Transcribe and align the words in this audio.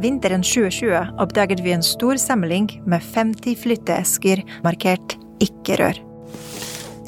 Vinteren 0.00 0.42
2020 0.42 1.20
oppdaget 1.20 1.60
vi 1.60 1.72
en 1.72 1.82
stor 1.82 2.16
samling 2.16 2.70
med 2.86 3.02
50 3.02 3.56
flytteesker 3.60 4.40
markert 4.64 5.18
'ikke 5.40 5.76
rør'. 5.76 6.00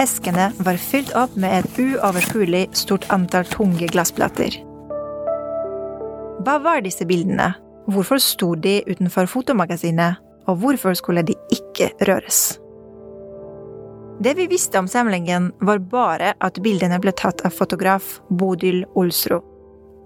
Eskene 0.01 0.51
var 0.59 0.77
fylt 0.77 1.13
opp 1.17 1.37
med 1.37 1.65
et 1.65 1.79
uoverskuelig 1.79 2.67
stort 2.77 3.07
antall 3.09 3.45
tunge 3.45 3.89
glassplater. 3.89 4.59
Hva 6.45 6.59
var 6.59 6.83
disse 6.85 7.07
bildene? 7.09 7.55
Hvorfor 7.89 8.19
sto 8.21 8.55
de 8.55 8.83
utenfor 8.87 9.27
fotomagasinet? 9.27 10.17
Og 10.47 10.59
hvorfor 10.59 10.95
skulle 10.95 11.23
de 11.23 11.35
ikke 11.51 11.91
røres? 12.09 12.59
Det 14.21 14.37
vi 14.37 14.47
visste 14.47 14.79
om 14.79 14.89
samlingen, 14.89 15.53
var 15.61 15.79
bare 15.79 16.35
at 16.41 16.61
bildene 16.63 16.99
ble 17.01 17.13
tatt 17.13 17.41
av 17.47 17.53
fotograf 17.53 18.21
Bodil 18.31 18.85
Olsrud. 18.95 19.52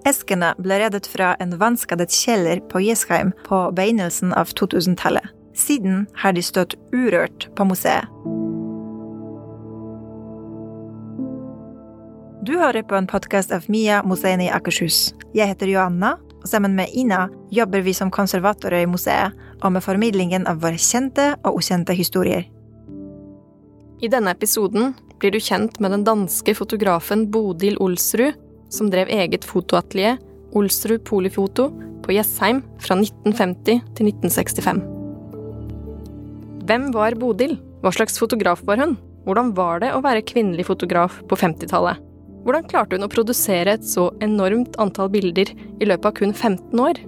Eskene 0.07 0.53
ble 0.63 0.77
reddet 0.79 1.09
fra 1.11 1.33
en 1.43 1.57
vannskadet 1.59 2.15
kjeller 2.15 2.61
på 2.71 2.79
Jessheim 2.85 3.33
på 3.49 3.65
begynnelsen 3.75 4.31
av 4.39 4.53
2000-tallet. 4.55 5.33
Siden 5.57 6.05
har 6.15 6.37
de 6.37 6.45
stått 6.47 6.77
urørt 6.95 7.49
på 7.59 7.67
museet. 7.67 8.07
Du 12.47 12.55
hører 12.61 12.85
på 12.87 12.95
en 12.95 13.09
podkast 13.11 13.51
av 13.51 13.67
Mia 13.67 14.05
Museene 14.07 14.47
i 14.47 14.53
Akershus. 14.55 15.11
Jeg 15.35 15.51
heter 15.51 15.73
Joanna, 15.73 16.15
og 16.39 16.47
sammen 16.47 16.77
med 16.79 16.95
Ina 16.95 17.25
jobber 17.51 17.83
vi 17.83 17.97
som 17.97 18.13
konservatorer 18.15 18.85
i 18.85 18.91
museet 18.91 19.35
og 19.65 19.73
med 19.75 19.83
formidlingen 19.83 20.47
av 20.47 20.63
våre 20.63 20.79
kjente 20.79 21.33
og 21.43 21.59
ukjente 21.59 21.97
historier. 21.99 22.47
I 23.99 24.13
denne 24.13 24.31
episoden 24.37 24.93
blir 25.19 25.35
du 25.35 25.41
kjent 25.43 25.81
med 25.81 25.91
den 25.97 26.07
danske 26.07 26.55
fotografen 26.55 27.27
Bodil 27.33 27.81
Olsrud, 27.83 28.37
som 28.73 28.91
drev 28.91 29.11
eget 29.13 29.47
fotoatelier, 29.47 30.19
Olsrud 30.57 31.05
Polifoto, 31.05 31.71
på 32.07 32.15
Jessheim 32.15 32.63
fra 32.83 32.97
1950 33.01 33.83
til 33.99 34.11
1965. 34.13 34.83
Hvem 36.67 36.91
var 36.95 37.15
Bodil? 37.19 37.57
Hva 37.83 37.93
slags 37.95 38.19
fotograf 38.19 38.63
var 38.67 38.81
hun? 38.83 38.97
Hvordan 39.27 39.53
var 39.59 39.83
det 39.83 39.91
å 39.95 40.03
være 40.03 40.25
kvinnelig 40.27 40.69
fotograf 40.69 41.19
på 41.27 41.39
50-tallet? 41.39 42.03
Hvordan 42.47 42.67
klarte 42.71 42.95
hun 42.95 43.07
å 43.07 43.11
produsere 43.11 43.75
et 43.75 43.87
så 43.87 44.09
enormt 44.23 44.79
antall 44.83 45.11
bilder 45.11 45.51
i 45.51 45.89
løpet 45.89 46.07
av 46.07 46.15
kun 46.15 46.35
15 46.35 46.83
år? 46.83 47.01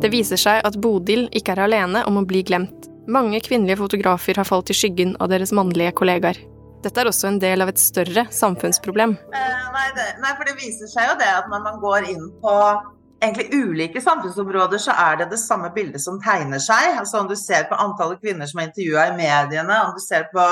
Det 0.00 0.12
viser 0.12 0.40
seg 0.40 0.60
at 0.64 0.76
Bodil 0.80 1.26
ikke 1.36 1.56
er 1.56 1.64
alene 1.64 2.04
om 2.08 2.20
å 2.20 2.26
bli 2.28 2.44
glemt. 2.44 2.88
Mange 3.08 3.40
kvinnelige 3.44 3.80
fotografer 3.80 4.36
har 4.36 4.48
falt 4.48 4.72
i 4.72 4.76
skyggen 4.76 5.16
av 5.20 5.32
deres 5.32 5.52
mannlige 5.56 5.92
kollegaer. 5.96 6.36
Dette 6.80 7.02
er 7.02 7.10
også 7.10 7.28
en 7.28 7.40
del 7.42 7.60
av 7.60 7.68
et 7.72 7.80
større 7.80 8.24
samfunnsproblem. 8.32 9.12
Eh, 9.36 9.66
nei, 9.74 9.88
det, 9.96 10.06
nei, 10.22 10.32
for 10.38 10.48
det 10.48 10.56
viser 10.56 10.88
seg 10.88 11.10
jo 11.10 11.18
det 11.20 11.28
at 11.28 11.50
når 11.52 11.66
man 11.66 11.76
går 11.82 12.08
inn 12.14 12.30
på 12.40 12.54
egentlig 13.20 13.52
ulike 13.52 14.00
samfunnsområder, 14.00 14.80
så 14.80 14.94
er 14.96 15.18
det 15.20 15.26
det 15.34 15.40
samme 15.42 15.68
bildet 15.74 16.00
som 16.00 16.16
tegner 16.24 16.62
seg. 16.62 16.96
Altså 17.02 17.20
Om 17.20 17.28
du 17.28 17.36
ser 17.36 17.66
på 17.68 17.76
antallet 17.76 18.20
kvinner 18.22 18.48
som 18.48 18.62
er 18.62 18.70
intervjua 18.70 19.10
i 19.10 19.16
mediene, 19.18 19.76
om 19.84 19.92
du 19.96 20.00
ser 20.00 20.24
på 20.32 20.44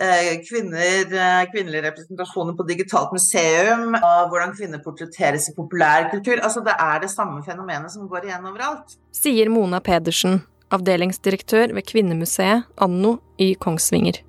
eh, 0.00 0.38
kvinner, 0.48 1.04
eh, 1.04 1.42
kvinnelige 1.52 1.84
representasjoner 1.90 2.56
på 2.56 2.68
digitalt 2.70 3.12
museum, 3.12 3.98
og 3.98 4.32
hvordan 4.32 4.54
kvinner 4.56 4.80
portretteres 4.84 5.50
i 5.50 5.56
populærkultur 5.56 6.40
altså 6.40 6.64
Det 6.64 6.76
er 6.80 7.02
det 7.04 7.10
samme 7.12 7.42
fenomenet 7.44 7.92
som 7.92 8.08
går 8.08 8.30
igjen 8.30 8.48
overalt. 8.48 8.96
Sier 9.12 9.52
Mona 9.52 9.82
Pedersen, 9.84 10.40
avdelingsdirektør 10.72 11.76
ved 11.76 11.84
Kvinnemuseet 11.92 12.64
Anno 12.80 13.18
i 13.36 13.52
Kongsvinger. 13.60 14.22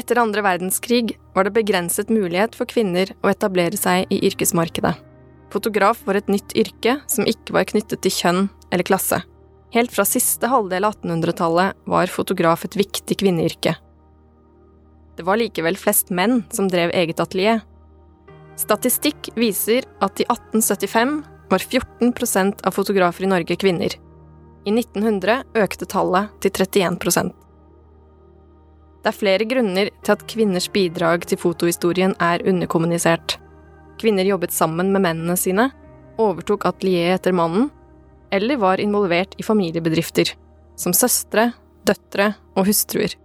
Etter 0.00 0.16
andre 0.16 0.40
verdenskrig 0.46 1.18
var 1.34 1.44
det 1.44 1.52
begrenset 1.58 2.08
mulighet 2.08 2.54
for 2.56 2.68
kvinner 2.70 3.10
å 3.20 3.28
etablere 3.32 3.76
seg 3.76 4.08
i 4.08 4.22
yrkesmarkedet. 4.30 4.94
Fotograf 5.52 6.00
var 6.06 6.16
et 6.16 6.30
nytt 6.30 6.54
yrke 6.56 7.00
som 7.10 7.26
ikke 7.28 7.52
var 7.56 7.66
knyttet 7.68 8.00
til 8.06 8.14
kjønn 8.14 8.46
eller 8.70 8.86
klasse. 8.86 9.18
Helt 9.74 9.92
fra 9.92 10.06
siste 10.08 10.48
halvdel 10.50 10.86
av 10.86 10.96
1800-tallet 10.96 11.76
var 11.90 12.12
fotograf 12.12 12.64
et 12.64 12.78
viktig 12.80 13.18
kvinneyrke. 13.20 13.74
Det 15.18 15.26
var 15.26 15.36
likevel 15.42 15.76
flest 15.76 16.08
menn 16.14 16.40
som 16.54 16.70
drev 16.70 16.94
eget 16.96 17.20
atelier. 17.20 17.60
Statistikk 18.56 19.32
viser 19.36 19.84
at 20.00 20.22
i 20.22 20.26
1875 20.30 21.18
var 21.50 21.66
14% 21.66 22.64
av 22.64 22.78
fotografer 22.78 23.26
i 23.26 23.32
Norge 23.34 23.58
kvinner. 23.60 23.98
I 24.64 24.72
1900 24.72 25.42
økte 25.60 25.88
tallet 25.90 26.32
til 26.40 26.54
31 26.54 26.98
Det 29.00 29.08
er 29.08 29.16
flere 29.16 29.46
grunner 29.48 29.88
til 30.04 30.12
at 30.12 30.24
kvinners 30.28 30.68
bidrag 30.72 31.24
til 31.28 31.40
fotohistorien 31.40 32.12
er 32.20 32.42
underkommunisert. 32.48 33.38
Kvinner 34.00 34.28
jobbet 34.28 34.52
sammen 34.52 34.92
med 34.92 35.04
mennene 35.06 35.36
sine, 35.40 35.70
overtok 36.20 36.66
atelieret 36.68 37.20
etter 37.20 37.36
mannen, 37.36 37.70
eller 38.30 38.60
var 38.60 38.80
involvert 38.80 39.32
i 39.40 39.46
familiebedrifter, 39.46 40.34
som 40.76 40.92
søstre, 40.96 41.50
døtre 41.88 42.34
og 42.54 42.68
hustruer. 42.68 43.16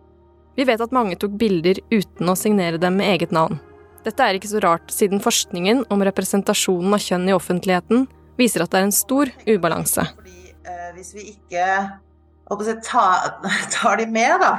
Vi 0.55 0.63
vet 0.63 0.79
at 0.79 0.95
mange 0.95 1.17
tok 1.19 1.35
bilder 1.35 1.81
uten 1.91 2.31
å 2.31 2.37
signere 2.39 2.79
dem 2.79 2.95
med 2.99 3.11
eget 3.11 3.35
navn. 3.35 3.59
Dette 4.05 4.23
er 4.23 4.37
ikke 4.37 4.51
så 4.53 4.61
rart, 4.63 4.91
siden 4.93 5.19
forskningen 5.19 5.83
om 5.91 6.03
representasjonen 6.07 6.95
av 6.95 7.03
kjønn 7.03 7.27
i 7.27 7.35
offentligheten 7.35 8.05
viser 8.39 8.63
at 8.63 8.71
det 8.71 8.79
er 8.79 8.87
en 8.87 8.95
stor 8.95 9.31
ubalanse. 9.47 10.05
Fordi 10.15 10.53
eh, 10.55 10.89
Hvis 10.95 11.11
vi 11.17 11.27
ikke 11.33 11.67
si, 12.63 12.75
tar, 12.85 13.35
tar 13.75 13.99
de 13.99 14.07
med, 14.07 14.39
da, 14.43 14.53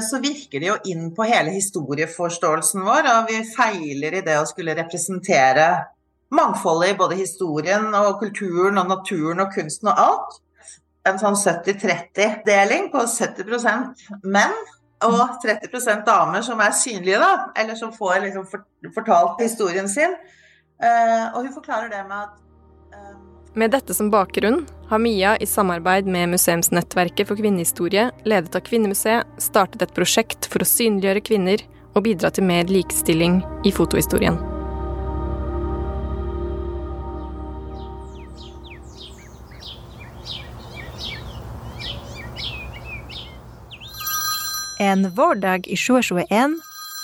så 0.00 0.18
virker 0.22 0.62
det 0.62 0.68
jo 0.70 0.76
inn 0.88 1.10
på 1.12 1.26
hele 1.28 1.52
historieforståelsen 1.52 2.80
vår, 2.86 3.08
og 3.12 3.26
vi 3.28 3.42
feiler 3.44 4.14
i 4.16 4.22
det 4.24 4.38
å 4.40 4.46
skulle 4.48 4.72
representere 4.78 5.66
mangfoldet 6.32 6.94
i 6.94 6.96
både 6.98 7.18
historien 7.18 7.88
og 7.98 8.20
kulturen 8.22 8.78
og 8.80 8.88
naturen 8.88 9.42
og 9.44 9.52
kunsten 9.54 9.90
og 9.92 10.02
alt. 10.04 10.36
En 11.08 11.18
sånn 11.20 11.38
70-30-deling 11.38 12.90
på 12.92 13.02
70% 13.08 14.20
menn 14.28 14.56
og 15.06 15.40
30% 15.42 16.04
damer 16.06 16.44
som 16.44 16.60
er 16.60 16.76
synlige, 16.76 17.20
da, 17.22 17.48
eller 17.56 17.78
som 17.78 17.92
får 17.94 18.20
liksom 18.26 18.46
fortalt 18.94 19.40
historien 19.40 19.88
sin. 19.88 20.12
Uh, 20.80 21.32
og 21.34 21.44
hun 21.44 21.54
forklarer 21.56 21.90
det 21.92 22.02
med 22.08 22.18
at 22.20 22.36
Med 23.54 23.70
dette 23.70 23.94
som 23.94 24.10
bakgrunn 24.10 24.66
har 24.88 24.98
Mia 24.98 25.36
i 25.36 25.46
samarbeid 25.46 26.06
med 26.06 26.28
Museumsnettverket 26.28 27.26
for 27.26 27.36
kvinnehistorie, 27.36 28.10
ledet 28.22 28.54
av 28.54 28.62
Kvinnemuseet, 28.62 29.26
startet 29.42 29.82
et 29.82 29.94
prosjekt 29.94 30.46
for 30.46 30.62
å 30.62 30.68
synliggjøre 30.70 31.22
kvinner 31.26 31.64
og 31.98 32.04
bidra 32.06 32.30
til 32.30 32.46
mer 32.46 32.70
likestilling 32.70 33.40
i 33.66 33.74
fotohistorien. 33.74 34.38
En 44.80 45.10
vårdag 45.10 45.66
i 45.66 45.74
2021 45.74 46.54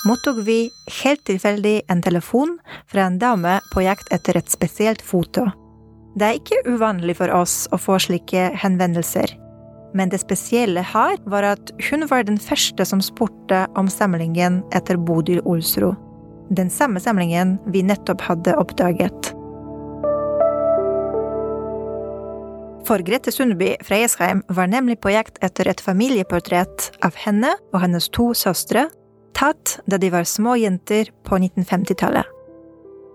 mottok 0.06 0.38
vi 0.46 0.70
helt 1.02 1.26
tilfeldig 1.26 1.80
en 1.90 2.06
telefon 2.06 2.56
fra 2.86 3.10
en 3.10 3.18
dame 3.18 3.58
på 3.74 3.82
jakt 3.82 4.14
etter 4.14 4.38
et 4.38 4.50
spesielt 4.54 5.02
foto. 5.02 5.50
Det 6.16 6.24
er 6.24 6.38
ikke 6.38 6.62
uvanlig 6.64 7.18
for 7.18 7.28
oss 7.36 7.66
å 7.76 7.78
få 7.80 7.98
slike 8.00 8.48
henvendelser. 8.56 9.34
Men 9.96 10.08
det 10.12 10.22
spesielle 10.22 10.80
her 10.80 11.18
var 11.28 11.44
at 11.44 11.72
hun 11.90 12.06
var 12.08 12.24
den 12.24 12.38
første 12.40 12.86
som 12.88 13.02
spurte 13.04 13.66
om 13.76 13.88
samlingen 13.92 14.62
etter 14.76 14.96
Bodil 14.96 15.42
Olsrud. 15.44 15.96
Den 16.56 16.70
samme 16.70 17.02
samlingen 17.02 17.56
vi 17.68 17.82
nettopp 17.84 18.22
hadde 18.24 18.54
oppdaget. 18.56 19.32
For 22.86 23.02
Grete 23.02 23.32
Sundby 23.34 23.72
fra 23.84 23.98
Esheim 24.06 24.44
var 24.48 24.70
nemlig 24.70 25.00
på 25.02 25.10
jakt 25.10 25.40
etter 25.44 25.68
et 25.68 25.82
familieportrett 25.82 26.92
av 27.04 27.18
henne 27.26 27.50
og 27.74 27.82
hennes 27.82 28.08
to 28.14 28.30
søstre, 28.38 28.86
tatt 29.36 29.80
da 29.90 29.98
de 30.00 30.12
var 30.14 30.24
små 30.24 30.54
jenter 30.62 31.10
på 31.26 31.42
1950-tallet. 31.42 32.35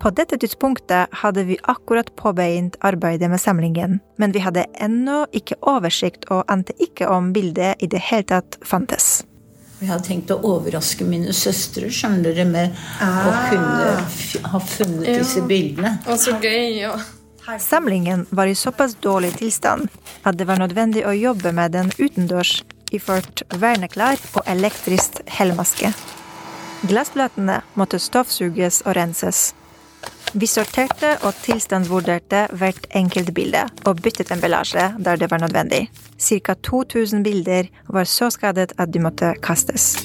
På 0.02 0.10
dette 0.10 0.38
tidspunktet 0.38 1.08
hadde 1.12 1.44
vi 1.44 1.58
akkurat 1.62 2.16
påbegynt 2.16 2.76
arbeidet 2.80 3.30
med 3.30 3.42
samlingen, 3.42 4.00
men 4.16 4.32
vi 4.32 4.42
hadde 4.42 4.64
ennå 4.74 5.28
ikke 5.38 5.60
oversikt 5.62 6.26
og 6.34 6.42
ante 6.50 6.74
ikke 6.82 7.06
om 7.06 7.30
bildet 7.36 7.84
i 7.86 7.90
det 7.92 8.02
hele 8.08 8.26
tatt 8.32 8.58
fantes. 8.66 9.22
Jeg 9.78 9.92
hadde 9.92 10.08
tenkt 10.08 10.34
å 10.34 10.40
overraske 10.42 11.06
mine 11.06 11.36
søstre 11.38 11.90
skjønner 11.94 12.34
dere, 12.34 12.48
med 12.50 12.82
å 13.02 13.36
kunne 13.52 13.94
f 14.08 14.26
ha 14.42 14.64
funnet 14.74 15.22
disse 15.22 15.46
bildene. 15.46 15.94
Og 16.10 16.18
så 16.18 16.34
gøy, 16.42 16.82
ja. 16.82 16.96
Samlingen 17.62 18.26
var 18.30 18.50
i 18.50 18.58
såpass 18.58 18.98
dårlig 19.06 19.36
tilstand 19.38 19.86
at 20.26 20.38
det 20.38 20.50
var 20.50 20.62
nødvendig 20.62 21.06
å 21.06 21.14
jobbe 21.14 21.54
med 21.54 21.78
den 21.78 21.94
utendørs 22.02 22.64
iført 22.90 23.46
verneklær 23.54 24.18
og 24.34 24.50
elektrisk 24.50 25.22
helmaske. 25.30 25.94
Glassplatene 26.90 27.62
måtte 27.78 28.02
støvsuges 28.02 28.82
og 28.88 28.96
renses. 28.98 29.52
Vi 30.32 30.48
sorterte 30.48 31.18
og 31.28 31.36
tilstandsvurderte 31.44 32.46
hvert 32.56 32.86
enkelt 32.96 33.34
bilde 33.36 33.66
og 33.84 34.00
byttet 34.00 34.32
emballasje 34.32 34.86
der 35.04 35.20
det 35.20 35.28
var 35.32 35.42
nødvendig. 35.44 35.90
Ca. 36.16 36.56
2000 36.64 37.24
bilder 37.24 37.68
var 37.88 38.08
så 38.08 38.30
skadet 38.32 38.72
at 38.78 38.94
de 38.94 39.02
måtte 39.04 39.34
kastes. 39.44 39.98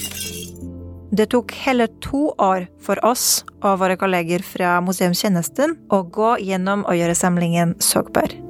Det 1.16 1.28
tok 1.30 1.54
hele 1.62 1.86
to 2.02 2.32
år 2.42 2.66
for 2.82 2.98
oss 3.06 3.44
og 3.62 3.78
våre 3.84 3.96
kolleger 3.96 4.42
fra 4.42 4.80
museumstjenesten 4.82 5.78
å 5.94 6.02
gå 6.02 6.34
gjennom 6.42 6.82
og 6.84 6.98
gjøre 6.98 7.14
samlingen 7.14 7.76
søkbar. 7.78 8.45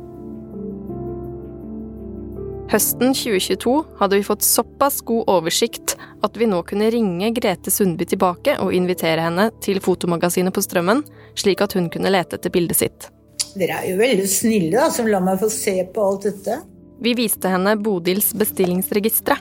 Høsten 2.66 3.12
2022 3.14 3.72
hadde 4.00 4.16
vi 4.18 4.24
fått 4.26 4.42
såpass 4.42 4.98
god 5.06 5.28
oversikt 5.30 5.92
at 6.26 6.34
vi 6.34 6.48
nå 6.50 6.64
kunne 6.66 6.88
ringe 6.90 7.28
Grete 7.36 7.70
Sundby 7.70 8.08
tilbake 8.10 8.56
og 8.58 8.72
invitere 8.74 9.22
henne 9.22 9.52
til 9.62 9.78
fotomagasinet 9.84 10.54
på 10.54 10.64
Strømmen, 10.64 11.04
slik 11.38 11.62
at 11.62 11.76
hun 11.78 11.86
kunne 11.94 12.10
lete 12.10 12.40
etter 12.40 12.50
bildet 12.50 12.80
sitt. 12.80 13.06
Dere 13.54 13.78
er 13.78 13.92
jo 13.92 14.00
veldig 14.00 14.26
snille 14.26 14.74
da, 14.74 14.88
som 14.90 15.06
lar 15.06 15.22
meg 15.22 15.38
få 15.38 15.50
se 15.52 15.76
på 15.94 16.08
alt 16.08 16.26
dette. 16.26 16.58
Vi 17.06 17.12
viste 17.14 17.52
henne 17.52 17.76
Bodils 17.78 18.32
bestillingsregistre. 18.34 19.38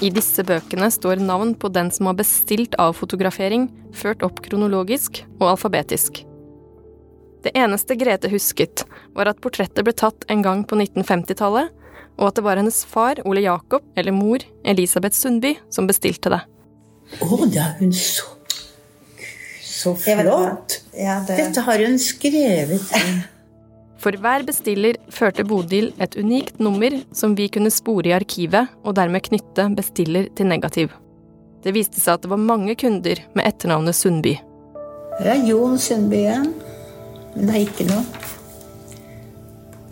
I 0.00 0.08
disse 0.16 0.40
bøkene 0.46 0.88
står 0.92 1.20
navn 1.20 1.52
på 1.60 1.68
den 1.72 1.92
som 1.92 2.08
har 2.08 2.16
bestilt 2.16 2.78
avfotografering, 2.80 3.68
ført 3.92 4.24
opp 4.24 4.40
kronologisk 4.48 5.26
og 5.42 5.50
alfabetisk. 5.52 6.22
Det 7.44 7.52
eneste 7.54 7.94
Grete 8.00 8.32
husket, 8.32 8.86
var 9.14 9.28
at 9.30 9.44
portrettet 9.44 9.84
ble 9.84 9.92
tatt 9.94 10.24
en 10.32 10.40
gang 10.42 10.64
på 10.66 10.80
1950-tallet, 10.80 11.68
og 12.16 12.30
at 12.30 12.38
det 12.38 12.44
var 12.46 12.60
hennes 12.60 12.82
far, 12.88 13.20
Ole 13.28 13.44
Jakob, 13.44 13.84
eller 13.96 14.14
mor, 14.16 14.44
Elisabeth 14.64 15.16
Sundby, 15.16 15.54
som 15.70 15.88
bestilte 15.88 16.32
det. 16.32 16.42
Å, 17.22 17.28
det 17.46 17.62
er 17.62 17.76
hun 17.78 17.92
så 17.94 18.32
Så 19.62 19.92
flott! 20.00 20.80
Ja, 20.96 21.20
det... 21.26 21.36
Dette 21.38 21.62
har 21.66 21.82
hun 21.84 21.98
skrevet. 22.00 22.92
For 24.02 24.16
hver 24.20 24.44
bestiller 24.46 24.98
førte 25.12 25.44
Bodil 25.46 25.90
et 26.02 26.16
unikt 26.20 26.60
nummer 26.62 26.94
som 27.16 27.34
vi 27.36 27.48
kunne 27.52 27.72
spore 27.72 28.10
i 28.10 28.14
arkivet, 28.16 28.72
og 28.84 28.96
dermed 28.98 29.24
knytte 29.28 29.68
bestiller 29.76 30.28
til 30.36 30.48
negativ. 30.50 30.92
Det 31.64 31.72
viste 31.74 32.00
seg 32.00 32.16
at 32.16 32.26
det 32.26 32.30
var 32.30 32.40
mange 32.40 32.76
kunder 32.78 33.20
med 33.34 33.48
etternavnet 33.48 33.96
Sundby. 33.98 34.36
Her 35.18 35.32
er 35.32 35.46
Jon 35.48 35.78
Sundby 35.80 36.20
igjen. 36.22 36.52
Men 37.34 37.48
det 37.48 37.56
er 37.56 37.64
ikke 37.66 37.86
noe. 37.88 38.04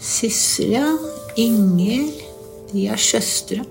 Sissel, 0.05 0.77
ja. 0.77 0.87
Inger. 1.37 2.11
De 2.73 2.87
er 2.91 3.01
søstre. 3.01 3.65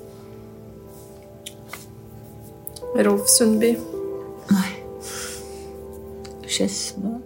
Rolf 2.93 3.27
Sundby. 3.27 3.73
Nei. 4.51 4.69
Skedsmo. 6.47 7.17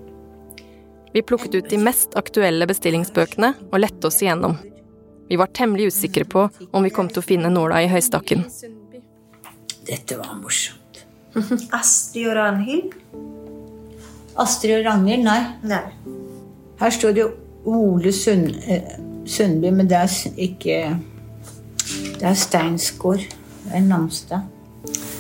Vi 1.13 1.23
plukket 1.25 1.55
ut 1.55 1.69
de 1.69 1.79
mest 1.81 2.15
aktuelle 2.19 2.67
bestillingsbøkene 2.69 3.53
og 3.71 3.79
lette 3.81 4.09
oss 4.09 4.21
igjennom. 4.21 4.57
Vi 5.27 5.39
var 5.39 5.51
temmelig 5.51 5.89
usikre 5.91 6.23
på 6.29 6.45
om 6.71 6.85
vi 6.85 6.93
kom 6.93 7.09
til 7.11 7.23
å 7.23 7.25
finne 7.25 7.51
nåla 7.51 7.81
i 7.83 7.89
høystakken. 7.91 8.45
Dette 9.87 10.19
var 10.19 10.37
morsomt. 10.39 11.01
Astrid 11.75 12.29
og 12.29 12.37
Ragnhild? 12.37 12.93
Astrid 14.37 14.77
og 14.79 14.87
Ragnhild, 14.87 15.25
nei. 15.25 15.41
Nei. 15.67 15.83
Her 16.77 16.93
står 16.93 17.17
det 17.17 17.27
Ole 17.67 18.13
Sund, 18.13 18.53
eh, 18.69 18.95
Sundby, 19.27 19.71
men 19.75 19.89
det 19.89 19.97
er 19.99 20.13
ikke 20.47 20.77
Det 21.87 22.25
er 22.25 22.37
Steinsgård. 22.37 23.25
Det 23.67 23.75
er 23.75 23.83
Namstad. 23.85 24.47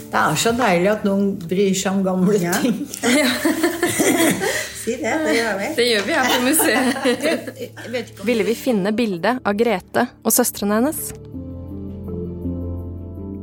Det 0.07 0.19
er 0.21 0.39
så 0.39 0.53
deilig 0.55 0.89
at 0.91 1.03
noen 1.05 1.33
bryr 1.41 1.75
seg 1.75 1.99
om 1.99 2.03
gamle 2.05 2.39
ting. 2.39 2.79
Si 4.87 4.93
det, 4.95 5.13
det 5.19 5.33
gjør 5.35 5.57
vi. 5.59 5.65
Det 5.75 5.85
gjør 5.89 6.03
vi 6.07 6.13
her 6.15 6.27
på 6.31 6.43
museet. 6.45 6.99
Jeg 7.03 7.89
vet 7.91 8.11
ikke 8.13 8.21
om 8.23 8.27
Ville 8.29 8.45
vi 8.47 8.53
finne 8.55 8.93
bildet 8.95 9.41
av 9.43 9.57
Grete 9.59 10.05
og 10.23 10.31
søstrene 10.31 10.77
hennes? 10.79 11.09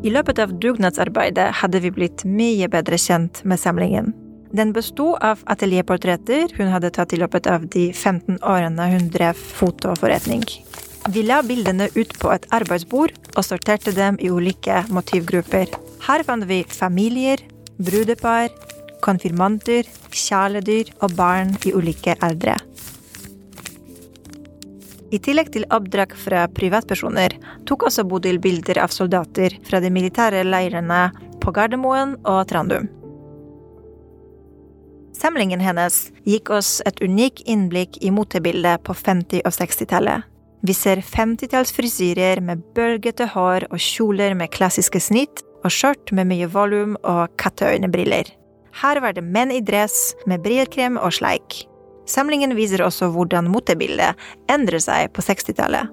I 0.05 0.13
løpet 0.13 0.41
av 0.41 0.55
dugnadsarbeidet 0.61 1.51
hadde 1.61 1.83
vi 1.85 1.93
blitt 1.93 2.25
mye 2.25 2.69
bedre 2.73 2.97
kjent 3.01 3.43
med 3.45 3.61
samlingen. 3.61 4.15
Den 4.55 4.71
besto 4.73 5.17
av 5.19 5.41
atelierportretter 5.51 6.53
hun 6.55 6.69
hadde 6.71 6.93
tatt 6.95 7.13
i 7.13 7.19
løpet 7.19 7.49
av 7.51 7.65
de 7.75 7.89
15 7.91 8.37
årene 8.39 8.87
hun 8.93 9.09
drev 9.11 9.35
fotoforretning. 9.59 10.45
Vi 11.11 11.25
la 11.27 11.41
bildene 11.43 11.89
ut 11.97 12.15
på 12.23 12.31
et 12.31 12.47
arbeidsbord 12.55 13.17
og 13.35 13.43
sorterte 13.43 13.91
dem 13.97 14.15
i 14.23 14.31
ulike 14.31 14.85
motivgrupper. 14.95 15.75
Her 16.07 16.23
fant 16.23 16.47
vi 16.47 16.61
familier, 16.71 17.43
brudepar, 17.83 18.53
konfirmanter, 19.03 19.91
kjæledyr 20.15 20.95
og 21.03 21.19
barn 21.19 21.57
i 21.67 21.75
ulike 21.75 22.15
aldre. 22.23 22.55
I 25.11 25.19
tillegg 25.19 25.51
til 25.55 25.67
oppdrag 25.75 26.15
fra 26.19 26.47
privatpersoner 26.51 27.35
tok 27.67 27.89
også 27.91 28.07
Bodil 28.07 28.39
bilder 28.43 28.85
av 28.87 28.95
soldater 28.95 29.59
fra 29.67 29.83
de 29.83 29.91
militære 29.91 30.47
leirene 30.47 31.09
på 31.43 31.53
Gardermoen 31.55 32.21
og 32.23 32.47
Trandum. 32.51 32.87
Samlingen 35.25 35.63
hennes 35.65 36.11
gikk 36.29 36.51
oss 36.53 36.83
et 36.85 36.99
unikt 37.01 37.47
innblikk 37.49 37.97
i 38.05 38.11
motebildet 38.13 38.83
på 38.85 38.93
50- 38.93 39.41
og 39.49 39.55
60-tallet. 39.57 40.27
Vi 40.69 40.75
ser 40.77 41.01
50-tallsfrisyrer 41.01 42.43
med 42.45 42.61
bølgete 42.77 43.31
hår 43.33 43.65
og 43.71 43.81
kjoler 43.81 44.37
med 44.37 44.53
klassiske 44.53 45.01
snitt, 45.01 45.41
og 45.65 45.73
skjørt 45.73 46.13
med 46.13 46.29
mye 46.29 46.51
volum 46.53 46.99
og 47.09 47.33
katteøynebriller. 47.41 48.29
Her 48.83 49.01
var 49.01 49.17
det 49.17 49.25
menn 49.25 49.49
i 49.49 49.63
dress 49.65 50.13
med 50.29 50.45
brillekrem 50.45 51.01
og 51.01 51.17
sleik. 51.17 51.63
Samlingen 52.05 52.53
viser 52.53 52.85
også 52.85 53.09
hvordan 53.17 53.49
motebildet 53.49 54.21
endrer 54.53 54.85
seg 54.85 55.09
på 55.17 55.25
60-tallet. 55.25 55.89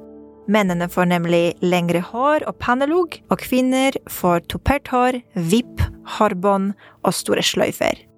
Mennene 0.51 0.91
får 0.91 1.07
nemlig 1.07 1.45
lengre 1.63 2.03
hår 2.03 2.49
og 2.51 2.59
pannelugg, 2.59 3.21
og 3.31 3.47
kvinner 3.47 3.95
får 4.11 4.43
tupert 4.51 4.91
hår, 4.91 5.23
vipp, 5.39 5.87
hårbånd 6.19 6.73
og 7.05 7.13
store 7.15 7.47
sløyfer. 7.47 8.10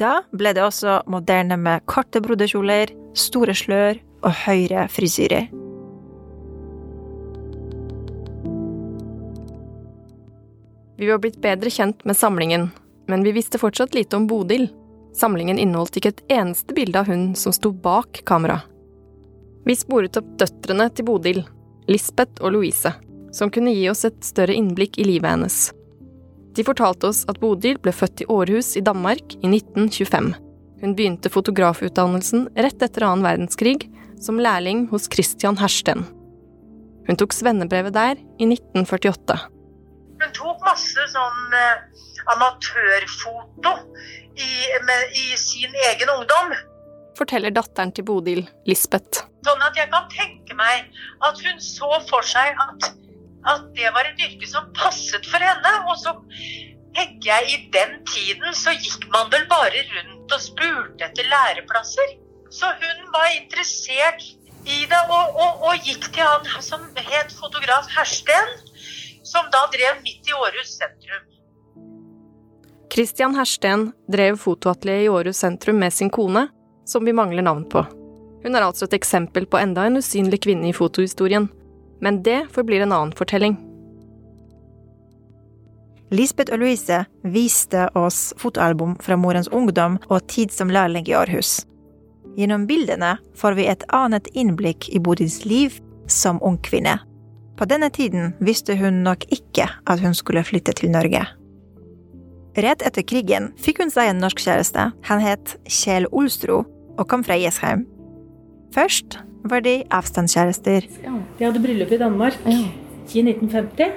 Da 0.00 0.22
ble 0.32 0.54
det 0.56 0.64
også 0.64 1.02
moderne 1.10 1.58
med 1.60 1.84
korte 1.90 2.22
brodekjoler, 2.24 2.92
store 3.18 3.54
slør 3.56 3.98
og 4.22 4.32
høyere 4.44 4.86
frisyrer. 4.92 5.50
Vi 11.02 11.08
var 11.10 11.18
blitt 11.18 11.40
bedre 11.42 11.70
kjent 11.72 12.04
med 12.06 12.16
samlingen, 12.16 12.68
men 13.10 13.24
vi 13.26 13.34
visste 13.34 13.58
fortsatt 13.58 13.96
lite 13.96 14.16
om 14.16 14.28
Bodil. 14.30 14.68
Samlingen 15.18 15.58
inneholdt 15.58 15.98
ikke 15.98 16.12
et 16.14 16.22
eneste 16.30 16.76
bilde 16.76 17.00
av 17.00 17.10
hun 17.10 17.32
som 17.36 17.52
sto 17.52 17.72
bak 17.74 18.22
kamera. 18.28 18.60
Vi 19.66 19.76
sporet 19.76 20.16
opp 20.18 20.30
døtrene 20.38 20.88
til 20.94 21.06
Bodil, 21.10 21.42
Lisbeth 21.90 22.42
og 22.42 22.54
Louise, 22.54 22.94
som 23.34 23.50
kunne 23.50 23.74
gi 23.74 23.88
oss 23.90 24.06
et 24.06 24.22
større 24.24 24.54
innblikk 24.54 24.98
i 25.02 25.08
livet 25.10 25.34
hennes. 25.34 25.58
De 26.56 26.64
fortalte 26.64 27.08
oss 27.08 27.22
at 27.30 27.40
Bodil 27.40 27.78
ble 27.80 27.94
født 27.96 28.24
i 28.24 28.28
Århus 28.32 28.74
i 28.76 28.84
Danmark 28.84 29.36
i 29.40 29.48
1925. 29.48 30.32
Hun 30.82 30.96
begynte 30.98 31.30
fotografutdannelsen 31.32 32.48
rett 32.58 32.82
etter 32.82 33.06
annen 33.06 33.24
verdenskrig 33.24 33.86
som 34.20 34.40
lærling 34.42 34.88
hos 34.90 35.08
Christian 35.12 35.56
Hersten. 35.60 36.04
Hun 37.06 37.18
tok 37.18 37.34
svennebrevet 37.34 37.94
der 37.96 38.20
i 38.38 38.48
1948. 38.50 39.38
Hun 40.22 40.34
tok 40.36 40.60
masse 40.66 41.06
sånn 41.14 41.56
eh, 41.58 42.02
amatørfoto 42.34 43.72
i, 44.38 44.50
med, 44.86 45.16
i 45.18 45.38
sin 45.40 45.72
egen 45.90 46.12
ungdom. 46.18 46.54
forteller 47.18 47.52
datteren 47.52 47.92
til 47.92 48.06
Bodil, 48.08 48.46
Lisbeth. 48.66 49.26
Sånn 49.44 49.64
at 49.66 49.76
jeg 49.76 49.90
kan 49.92 50.06
tenke 50.10 50.54
meg 50.56 50.88
at 51.26 51.40
hun 51.44 51.58
så 51.60 51.90
for 52.08 52.24
seg 52.26 52.56
at, 52.56 52.88
at 53.48 53.64
det 53.76 53.90
var 53.94 54.06
et 54.08 54.20
yrke 54.26 54.48
som 54.48 54.68
passet 54.76 55.26
for 55.28 55.42
henne. 55.42 55.72
Og 55.90 55.98
så 56.00 56.14
tenker 56.96 57.30
jeg 57.30 57.48
i 57.50 57.58
den 57.74 57.98
tiden 58.08 58.54
så 58.56 58.74
gikk 58.76 59.08
man 59.14 59.32
vel 59.32 59.46
bare 59.50 59.84
rundt 59.94 60.36
og 60.36 60.44
spurte 60.44 61.08
etter 61.08 61.28
læreplasser. 61.32 62.16
Så 62.52 62.68
hun 62.68 63.12
var 63.14 63.32
interessert 63.34 64.24
i 64.68 64.84
det 64.86 65.00
og, 65.10 65.34
og, 65.34 65.62
og 65.68 65.86
gikk 65.86 66.10
til 66.14 66.26
han 66.26 66.62
som 66.62 66.84
het 66.96 67.32
fotograf 67.34 67.88
Hersten, 67.96 68.50
som 69.26 69.48
da 69.54 69.64
drev 69.72 70.02
midt 70.04 70.28
i 70.28 70.36
Århus 70.36 70.76
sentrum. 70.78 71.28
Christian 72.92 73.34
Hersten 73.38 73.88
drev 74.12 74.36
fotoatelier 74.36 75.06
i 75.06 75.08
Århus 75.08 75.40
sentrum 75.40 75.80
med 75.80 75.94
sin 75.96 76.12
kone, 76.12 76.46
som 76.84 77.06
vi 77.08 77.16
mangler 77.16 77.42
navn 77.42 77.64
på. 77.64 77.86
Hun 78.42 78.54
er 78.58 78.66
altså 78.66 78.84
et 78.84 78.98
eksempel 78.98 79.46
på 79.46 79.58
enda 79.58 79.86
en 79.86 79.96
usynlig 80.02 80.42
kvinne 80.44 80.68
i 80.68 80.76
fotohistorien. 80.76 81.48
Men 82.02 82.22
det 82.26 82.48
forblir 82.50 82.82
en 82.82 82.92
annen 82.92 83.14
fortelling. 83.16 83.56
Lisbeth 86.12 86.52
og 86.52 86.60
Louise 86.60 87.04
viste 87.24 87.86
oss 87.96 88.34
fotoalbum 88.36 88.98
fra 89.00 89.16
morens 89.16 89.48
ungdom 89.48 89.96
og 90.10 90.26
tid 90.28 90.52
som 90.52 90.72
lærling 90.72 91.06
i 91.08 91.14
Århus. 91.16 91.62
Gjennom 92.36 92.66
bildene 92.68 93.14
får 93.38 93.56
vi 93.56 93.68
et 93.70 93.86
annet 93.92 94.28
innblikk 94.36 94.90
i 94.92 95.00
Bodils 95.00 95.44
liv 95.48 95.78
som 96.10 96.42
ung 96.42 96.58
kvinne. 96.64 96.98
På 97.56 97.68
denne 97.68 97.88
tiden 97.92 98.32
visste 98.40 98.76
hun 98.76 99.02
nok 99.06 99.24
ikke 99.32 99.68
at 99.70 100.02
hun 100.02 100.16
skulle 100.16 100.44
flytte 100.44 100.74
til 100.76 100.92
Norge. 100.92 101.24
Rett 102.60 102.84
etter 102.84 103.04
krigen 103.08 103.52
fikk 103.60 103.80
hun 103.80 103.92
seg 103.92 104.10
en 104.10 104.20
norsk 104.20 104.42
kjæreste. 104.44 104.90
Han 105.08 105.22
het 105.24 105.56
Kjell 105.64 106.08
Olstro 106.12 106.64
og 106.98 107.06
kom 107.08 107.24
fra 107.24 107.38
Jessheim. 107.40 107.86
Først 108.74 109.20
var 109.42 109.62
de 109.64 109.82
avstandskjærester. 109.90 110.86
De 111.38 111.44
hadde 111.44 111.62
bryllup 111.62 111.92
i 111.92 111.98
Danmark 112.00 112.38
i 112.46 113.22
1950. 113.22 113.92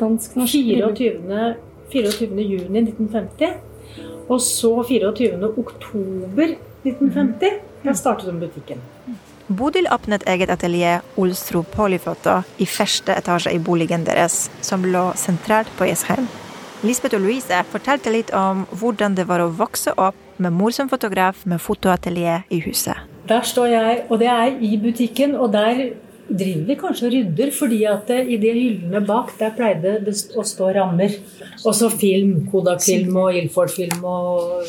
Dansk, 0.00 0.36
24. 0.36 1.56
24. 1.92 2.42
juni 2.42 2.84
1950. 2.84 3.56
Og 4.28 4.40
så 4.40 4.70
24. 4.88 5.52
oktober 5.58 6.54
1950. 6.84 7.60
Da 7.84 7.94
startet 7.96 8.28
de 8.28 8.38
butikken. 8.40 8.82
Bodil 9.50 9.88
åpnet 9.90 10.22
eget 10.30 10.50
atelier 10.52 11.00
Olsro 11.18 11.64
Polyfoto 11.66 12.36
i 12.62 12.66
første 12.70 13.16
etasje 13.18 13.50
i 13.56 13.58
boligen 13.58 14.04
deres, 14.06 14.44
som 14.62 14.84
lå 14.86 15.08
sentralt 15.18 15.72
på 15.78 15.88
Jessheim. 15.88 16.28
Lisbeth 16.86 17.18
og 17.18 17.24
Louise 17.24 17.58
fortalte 17.72 18.12
litt 18.14 18.30
om 18.36 18.62
hvordan 18.70 19.18
det 19.18 19.26
var 19.28 19.42
å 19.42 19.50
vokse 19.50 19.92
opp 19.98 20.16
med 20.40 20.54
mor 20.54 20.72
som 20.72 20.88
fotograf 20.88 21.42
med 21.50 21.60
fotoatelier 21.60 22.46
i 22.48 22.62
huset. 22.64 22.99
Der 23.30 23.46
står 23.46 23.66
jeg, 23.70 24.04
og 24.10 24.18
det 24.18 24.30
er 24.32 24.56
i 24.58 24.76
butikken, 24.82 25.36
og 25.38 25.52
der 25.54 25.84
driver 26.30 26.66
vi 26.66 26.76
kanskje 26.78 27.06
og 27.08 27.14
rydder, 27.14 27.50
fordi 27.54 27.80
at 27.90 28.08
det, 28.10 28.20
i 28.26 28.38
de 28.42 28.52
hyllene 28.54 29.02
bak 29.06 29.32
der 29.38 29.54
pleide 29.56 29.96
det 30.06 30.14
å 30.38 30.44
stå 30.46 30.70
rammer. 30.74 31.14
Og 31.64 31.74
så 31.74 31.90
film. 31.92 32.46
Kodak-film 32.50 33.18
og 33.22 33.36
Ilford-film 33.38 34.06
og 34.06 34.66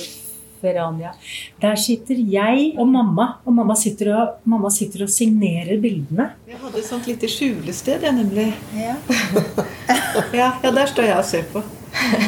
Verania. 0.62 1.14
Der 1.62 1.76
sitter 1.76 2.18
jeg 2.18 2.72
og 2.80 2.88
mamma, 2.90 3.28
og 3.46 3.56
mamma 3.58 3.76
sitter 3.78 4.14
og, 4.14 4.40
mamma 4.46 4.70
sitter 4.74 5.06
og 5.08 5.14
signerer 5.14 5.82
bildene. 5.82 6.32
Vi 6.46 6.58
hadde 6.58 6.82
et 6.82 6.90
sånt 6.90 7.10
lite 7.10 7.30
skjulested, 7.32 8.06
jeg, 8.06 8.18
nemlig. 8.22 8.52
Ja. 10.32 10.54
ja, 10.64 10.72
der 10.72 10.86
står 10.88 11.10
jeg 11.10 11.18
og 11.18 11.26
ser 11.28 11.48
på. 11.52 11.62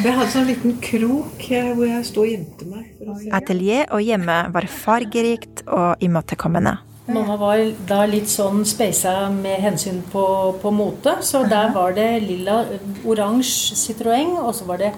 Jeg 0.04 0.12
hadde 0.12 0.30
sånn 0.32 0.48
liten 0.48 0.76
krok 0.82 1.46
eh, 1.48 1.70
hvor 1.72 1.86
jeg 1.88 2.06
sto 2.08 2.24
og 2.24 2.30
gjemte 2.30 2.68
meg. 2.68 2.93
Atelier 3.34 3.86
og 3.92 4.02
hjemme 4.04 4.40
var 4.54 4.66
fargerikt 4.70 5.64
og 5.66 6.02
imøtekommende. 6.04 6.78
Mamma 7.04 7.34
var 7.36 7.60
da 7.84 7.98
litt 8.08 8.30
sånn 8.32 8.62
speisa 8.64 9.26
med 9.28 9.58
hensyn 9.60 9.98
på, 10.08 10.24
på 10.62 10.70
mote, 10.72 11.18
så 11.20 11.42
der 11.44 11.74
var 11.74 11.92
det 11.96 12.08
lilla, 12.24 12.62
oransje 13.04 13.76
Citroën, 13.76 14.38
og 14.40 14.54
så 14.56 14.64
var 14.70 14.80
det 14.80 14.92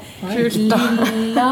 lilla, 0.55 1.49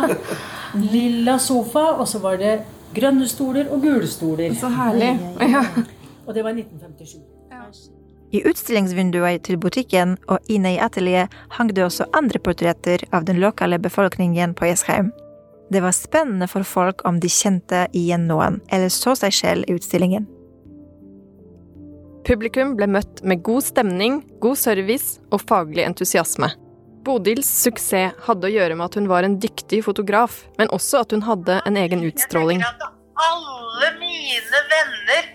lilla 0.78 1.36
sofa, 1.42 1.88
og 1.98 2.06
så 2.06 2.22
var 2.22 2.38
det 2.38 2.54
grønne 2.94 3.26
stoler 3.26 3.66
og 3.74 3.82
gule 3.82 4.06
stoler. 4.06 4.54
Så 4.54 4.70
herlig. 4.70 5.16
Ja. 5.42 5.64
Og 6.24 6.38
det 6.38 6.46
var 6.46 6.54
i 6.54 6.62
1957. 6.62 7.90
I 8.34 8.42
utstillingsvinduet 8.46 9.42
til 9.46 9.58
butikken 9.58 10.16
og 10.26 10.46
inne 10.50 10.74
i 10.74 10.80
atelieret 10.82 11.34
hang 11.58 11.74
det 11.74 11.84
også 11.84 12.06
andre 12.14 12.38
portretter 12.42 13.02
av 13.14 13.26
den 13.26 13.42
lokale 13.42 13.78
befolkningen 13.82 14.54
på 14.58 14.70
Jessheim. 14.70 15.12
Det 15.72 15.80
var 15.80 15.96
spennende 15.96 16.48
for 16.50 16.66
folk 16.68 17.04
om 17.08 17.20
de 17.20 17.30
kjente 17.32 17.86
igjen 17.96 18.26
noen, 18.28 18.60
eller 18.68 18.92
så 18.92 19.14
seg 19.18 19.32
selv 19.34 19.68
i 19.68 19.76
utstillingen. 19.78 20.26
Publikum 22.24 22.72
ble 22.78 22.88
møtt 22.88 23.20
med 23.24 23.42
god 23.44 23.64
stemning, 23.66 24.22
god 24.40 24.56
service 24.60 25.20
og 25.32 25.42
faglig 25.44 25.84
entusiasme. 25.84 26.48
Bodils 27.04 27.48
suksess 27.60 28.16
hadde 28.24 28.48
å 28.48 28.52
gjøre 28.52 28.76
med 28.78 28.86
at 28.86 28.96
hun 28.96 29.10
var 29.10 29.26
en 29.26 29.36
dyktig 29.40 29.82
fotograf, 29.84 30.44
men 30.56 30.72
også 30.72 31.02
at 31.04 31.12
hun 31.12 31.24
hadde 31.26 31.58
en 31.68 31.76
egen 31.76 32.04
utstråling. 32.08 32.62
Jeg 32.64 32.78
tenker 32.80 32.88
at 32.88 33.26
alle 33.26 33.90
mine 34.00 34.62
venner 34.70 35.28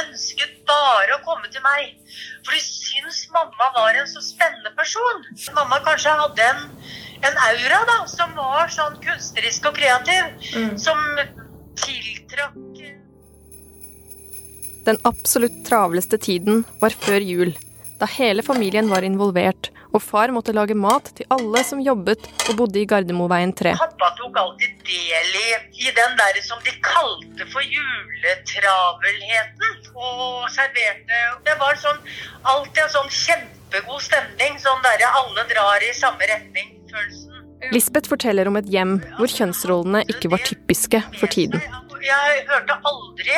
ønsket 0.00 0.58
bare 0.66 1.16
å 1.16 1.22
komme 1.26 1.50
til 1.52 1.62
meg. 1.62 1.94
For 2.42 2.56
de 2.56 2.62
syns 2.64 3.22
mamma 3.34 3.70
var 3.76 3.98
en 3.98 4.10
så 4.10 4.22
spennende 4.24 4.72
person. 4.78 5.22
Mamma 5.54 5.78
kanskje 5.86 6.16
hadde 6.24 6.48
en, 6.48 6.66
en 7.22 7.36
aura 7.48 7.80
da, 7.88 7.98
som 8.10 8.34
var 8.38 8.68
sånn 8.72 8.96
kunstnerisk 9.04 9.66
og 9.70 9.74
kreativ. 9.78 10.24
Som 10.80 10.98
tiltrakk 11.78 12.56
Den 14.86 14.98
absolutt 15.06 15.58
travleste 15.68 16.18
tiden 16.18 16.64
var 16.80 16.90
før 17.04 17.20
jul, 17.22 17.50
da 18.00 18.06
hele 18.10 18.42
familien 18.42 18.88
var 18.90 19.02
involvert, 19.06 19.70
og 19.94 20.02
far 20.02 20.28
måtte 20.34 20.52
lage 20.56 20.74
mat 20.74 21.12
til 21.18 21.26
alle 21.30 21.62
som 21.68 21.80
jobbet 21.84 22.26
og 22.48 22.56
bodde 22.58 22.78
i 22.80 22.86
Gardermoveien 22.88 23.52
3. 23.54 23.74
Pappa 23.78 24.08
tok 24.18 24.36
alltid 24.42 24.70
del 24.88 25.30
i, 25.38 25.54
i 25.86 25.88
den 25.94 26.12
der 26.18 26.34
som 26.42 26.58
de 26.66 26.72
kalte 26.82 27.46
for 27.52 27.62
juletravelheten. 27.62 29.70
Og 29.92 30.48
serverte 30.50 31.18
Det 31.46 31.54
var 31.60 31.76
sånn, 31.76 32.00
alltid 32.48 32.82
en 32.86 32.94
sånn 32.96 33.10
kjempegod 33.12 34.00
stemning. 34.02 34.58
Sånn 34.58 34.82
derre 34.86 35.08
alle 35.20 35.42
drar 35.52 35.80
i 35.84 35.92
samme 35.94 36.24
Lisbeth 37.72 38.10
forteller 38.10 38.48
om 38.50 38.58
et 38.58 38.68
hjem 38.74 38.96
hvor 39.18 39.30
kjønnsrollene 39.30 40.02
ikke 40.12 40.30
var 40.32 40.42
typiske 40.44 41.02
for 41.18 41.30
tiden. 41.30 41.62
Jeg 42.02 42.44
hørte 42.48 42.78
aldri 42.90 43.36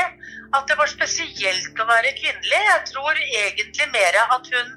at 0.55 0.69
det 0.71 0.77
var 0.79 0.89
spesielt 0.91 1.81
å 1.83 1.87
være 1.89 2.15
kvinnelig. 2.17 2.61
Jeg 2.71 2.83
tror 2.93 3.19
egentlig 3.21 3.89
mer 3.93 4.21
at 4.25 4.53
hun 4.55 4.71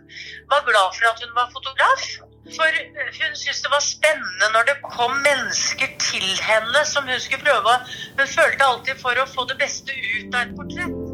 var 0.52 0.66
glad 0.68 0.98
for 0.98 1.12
at 1.12 1.24
hun 1.24 1.36
var 1.38 1.52
fotograf. 1.54 2.08
For 2.56 2.80
hun 3.20 3.36
syntes 3.36 3.62
det 3.64 3.72
var 3.74 3.84
spennende 3.84 4.52
når 4.54 4.70
det 4.70 4.78
kom 4.86 5.18
mennesker 5.26 5.92
til 6.00 6.28
henne 6.50 6.86
som 6.88 7.10
hun 7.10 7.20
skulle 7.20 7.44
prøve 7.44 7.74
Hun 8.20 8.28
følte 8.38 8.70
alltid 8.72 9.04
for 9.04 9.20
å 9.20 9.28
få 9.34 9.48
det 9.52 9.60
beste 9.60 9.92
ut 9.92 10.34
av 10.34 10.46
et 10.46 10.56
portrett. 10.60 11.07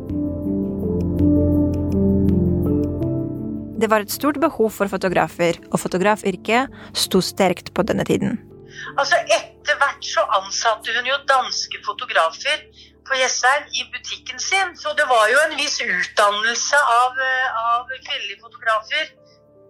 Det 3.83 3.89
var 3.91 3.99
et 3.99 4.11
stort 4.15 4.37
behov 4.39 4.69
for 4.71 4.87
fotografer, 4.87 5.57
og 5.73 5.81
fotografyrket 5.81 6.71
sto 6.95 7.19
sterkt 7.19 7.73
på 7.75 7.83
denne 7.83 8.05
tiden. 8.07 8.37
Altså 8.95 9.17
Etter 9.27 9.75
hvert 9.81 10.07
så 10.07 10.23
ansatte 10.37 10.93
hun 10.95 11.09
jo 11.09 11.17
danske 11.27 11.81
fotografer 11.83 12.63
på 13.03 13.17
Jessheim 13.19 13.67
i 13.75 13.83
butikken 13.91 14.39
sin. 14.39 14.71
Så 14.79 14.93
det 14.99 15.03
var 15.09 15.25
jo 15.33 15.41
en 15.45 15.57
viss 15.59 15.81
utdannelse 15.83 16.79
av, 16.93 17.19
eh, 17.27 17.59
av 17.73 17.91
kvinnelige 17.91 18.39
fotografer. 18.45 19.11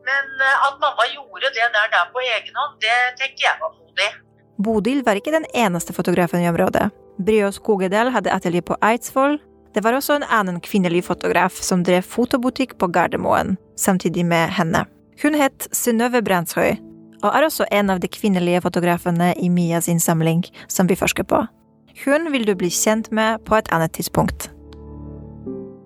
Men 0.05 0.29
eh, 0.45 0.67
at 0.67 0.77
mamma 0.83 1.07
gjorde 1.15 1.49
det 1.57 1.69
der, 1.73 1.89
der 1.95 2.11
på 2.13 2.21
egen 2.21 2.59
hånd, 2.61 2.77
det 2.85 2.99
tenker 3.17 3.47
jeg 3.47 3.57
var 3.63 3.73
modig. 3.79 4.11
Bodil 4.61 5.01
var 5.07 5.17
ikke 5.17 5.33
den 5.33 5.49
eneste 5.57 5.97
fotografen 5.97 6.45
i 6.45 6.49
området. 6.53 6.91
Bryås 7.17 7.57
Skogedal 7.57 8.13
hadde 8.13 8.33
atelier 8.37 8.61
på 8.61 8.77
Eidsvoll. 8.85 9.39
Det 9.73 9.81
var 9.81 9.97
også 9.97 10.19
en 10.19 10.25
annen 10.29 10.59
kvinnelig 10.61 11.03
fotograf 11.07 11.57
som 11.65 11.81
drev 11.85 12.05
fotobutikk 12.05 12.77
på 12.77 12.91
Gardermoen, 12.93 13.55
samtidig 13.79 14.25
med 14.25 14.51
henne. 14.53 14.85
Hun 15.23 15.33
het 15.37 15.67
Synnøve 15.73 16.21
Brandshøi, 16.21 16.75
og 17.23 17.29
er 17.31 17.47
også 17.47 17.65
en 17.71 17.89
av 17.89 18.01
de 18.03 18.09
kvinnelige 18.11 18.61
fotografene 18.61 19.31
i 19.41 19.49
Mias 19.49 19.89
innsamling, 19.89 20.43
som 20.67 20.89
vi 20.89 20.97
forsker 20.99 21.25
på. 21.25 21.41
Hun 22.05 22.29
vil 22.33 22.45
du 22.45 22.53
bli 22.57 22.69
kjent 22.73 23.09
med 23.11 23.41
på 23.47 23.57
et 23.57 23.69
annet 23.73 23.93
tidspunkt. 23.97 24.49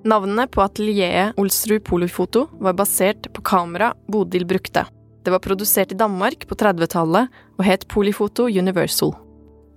Navnene 0.08 0.48
på 0.48 0.64
atelieret 0.64 1.40
Olsrud 1.40 1.84
Polifoto 1.88 2.46
var 2.64 2.76
basert 2.80 3.28
på 3.34 3.44
kamera 3.44 3.94
Bodil 4.08 4.46
brukte. 4.48 4.86
Det 5.24 5.32
var 5.32 5.44
produsert 5.44 5.92
i 5.92 6.00
Danmark 6.00 6.46
på 6.48 6.56
30-tallet 6.56 7.28
og 7.58 7.64
het 7.68 7.88
Polifoto 7.92 8.48
Universal. 8.48 9.12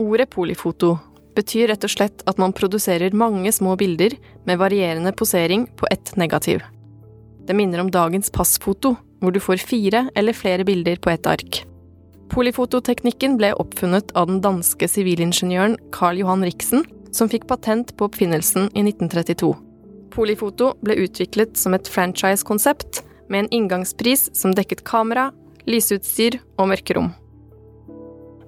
Ordet 0.00 0.30
polifoto 0.30 0.94
betyr 1.36 1.70
rett 1.70 1.86
og 1.86 1.92
slett 1.92 2.24
at 2.30 2.38
man 2.40 2.54
produserer 2.56 3.14
mange 3.16 3.52
små 3.52 3.76
bilder 3.80 4.16
med 4.48 4.60
varierende 4.60 5.12
posering 5.16 5.66
på 5.76 5.88
ett 5.90 6.14
negativ. 6.16 6.62
Det 7.46 7.56
minner 7.56 7.80
om 7.82 7.90
dagens 7.90 8.30
passfoto, 8.30 8.94
hvor 9.20 9.32
du 9.32 9.40
får 9.40 9.62
fire 9.62 10.06
eller 10.14 10.36
flere 10.36 10.64
bilder 10.64 10.96
på 10.96 11.10
ett 11.10 11.26
ark. 11.26 11.64
Polifototeknikken 12.30 13.34
ble 13.40 13.50
oppfunnet 13.58 14.12
av 14.14 14.28
den 14.30 14.38
danske 14.44 14.86
sivilingeniøren 14.88 15.76
Carl 15.92 16.20
Johan 16.20 16.44
Riksen, 16.46 16.84
som 17.10 17.28
fikk 17.28 17.48
patent 17.50 17.96
på 17.98 18.06
oppfinnelsen 18.06 18.68
i 18.70 18.84
1932. 18.86 19.50
Polifoto 20.14 20.74
ble 20.84 20.96
utviklet 21.04 21.58
som 21.58 21.74
et 21.74 21.90
franchise-konsept 21.90 23.02
med 23.30 23.44
en 23.44 23.52
inngangspris 23.60 24.28
som 24.36 24.54
dekket 24.54 24.84
kamera, 24.86 25.30
lysutstyr 25.66 26.38
og 26.58 26.70
mørkerom. 26.70 27.10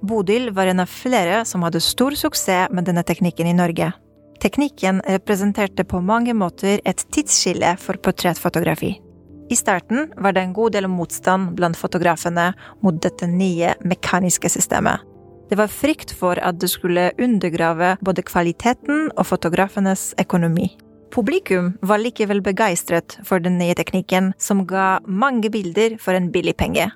Bodil 0.03 0.49
var 0.51 0.67
en 0.67 0.83
av 0.83 0.91
flere 0.91 1.45
som 1.45 1.63
hadde 1.63 1.79
stor 1.79 2.11
suksess 2.19 2.71
med 2.75 2.83
denne 2.89 3.05
teknikken 3.07 3.47
i 3.47 3.55
Norge. 3.55 3.93
Teknikken 4.43 4.99
representerte 5.07 5.85
på 5.87 6.01
mange 6.03 6.33
måter 6.35 6.81
et 6.83 7.05
tidsskille 7.15 7.77
for 7.79 7.95
portrettfotografi. 8.03 8.97
I 9.49 9.55
starten 9.55 10.09
var 10.17 10.35
det 10.35 10.43
en 10.43 10.55
god 10.55 10.75
del 10.75 10.89
motstand 10.91 11.53
blant 11.55 11.79
fotografene 11.79 12.49
mot 12.83 12.99
dette 12.99 13.27
nye 13.31 13.75
mekaniske 13.87 14.51
systemet. 14.51 14.99
Det 15.49 15.59
var 15.59 15.71
frykt 15.71 16.11
for 16.17 16.39
at 16.39 16.59
det 16.59 16.71
skulle 16.71 17.11
undergrave 17.21 17.93
både 18.03 18.25
kvaliteten 18.27 19.11
og 19.13 19.27
fotografenes 19.29 20.11
økonomi. 20.19 20.71
Publikum 21.13 21.75
var 21.85 22.01
likevel 22.01 22.41
begeistret 22.41 23.19
for 23.23 23.39
den 23.39 23.59
nye 23.59 23.75
teknikken, 23.77 24.33
som 24.41 24.65
ga 24.67 24.97
mange 25.05 25.51
bilder 25.53 25.99
for 26.01 26.17
en 26.17 26.31
billig 26.33 26.55
penge. 26.57 26.89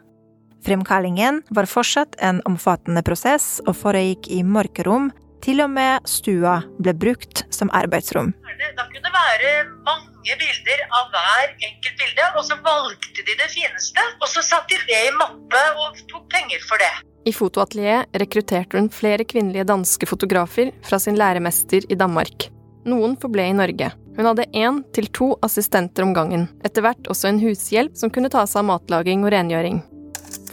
Fremkallingen 0.66 1.42
var 1.50 1.70
fortsatt 1.70 2.18
en 2.24 2.42
omfattende 2.50 3.04
prosess 3.06 3.58
og 3.68 3.76
foregikk 3.78 4.30
i 4.34 4.44
mørkerom. 4.44 5.12
Til 5.46 5.62
og 5.64 5.70
med 5.70 6.08
stua 6.10 6.58
ble 6.82 6.96
brukt 6.98 7.44
som 7.54 7.70
arbeidsrom. 7.78 8.34
Da 8.58 8.86
kunne 8.90 9.04
det 9.06 9.14
være 9.14 9.52
mange 9.86 10.38
bilder 10.42 10.82
av 10.98 11.12
hver 11.14 11.54
enkelt 11.54 12.00
bilde, 12.02 12.26
og 12.34 12.44
så 12.48 12.58
valgte 12.66 13.22
de 13.28 13.36
det 13.38 13.50
fineste. 13.54 14.02
Og 14.18 14.28
så 14.32 14.42
satte 14.44 14.74
de 14.74 14.90
det 14.90 15.04
i 15.08 15.14
mappe 15.20 15.62
og 15.84 16.02
tok 16.10 16.26
penger 16.34 16.66
for 16.68 16.82
det. 16.82 16.92
I 17.28 17.34
fotoatelieret 17.36 18.18
rekrutterte 18.22 18.80
hun 18.80 18.90
flere 18.94 19.28
kvinnelige 19.28 19.68
danske 19.68 20.10
fotografer 20.10 20.72
fra 20.88 21.00
sin 21.00 21.18
læremester 21.20 21.86
i 21.90 22.00
Danmark. 22.00 22.50
Noen 22.88 23.18
forble 23.20 23.50
i 23.50 23.56
Norge. 23.56 23.92
Hun 24.18 24.26
hadde 24.26 24.48
én 24.56 24.80
til 24.96 25.10
to 25.14 25.34
assistenter 25.46 26.08
om 26.08 26.16
gangen, 26.16 26.48
etter 26.66 26.82
hvert 26.82 27.12
også 27.12 27.30
en 27.30 27.42
hushjelp 27.44 28.00
som 28.00 28.10
kunne 28.10 28.32
ta 28.34 28.48
seg 28.48 28.64
av 28.64 28.70
matlaging 28.72 29.28
og 29.28 29.34
rengjøring. 29.36 29.84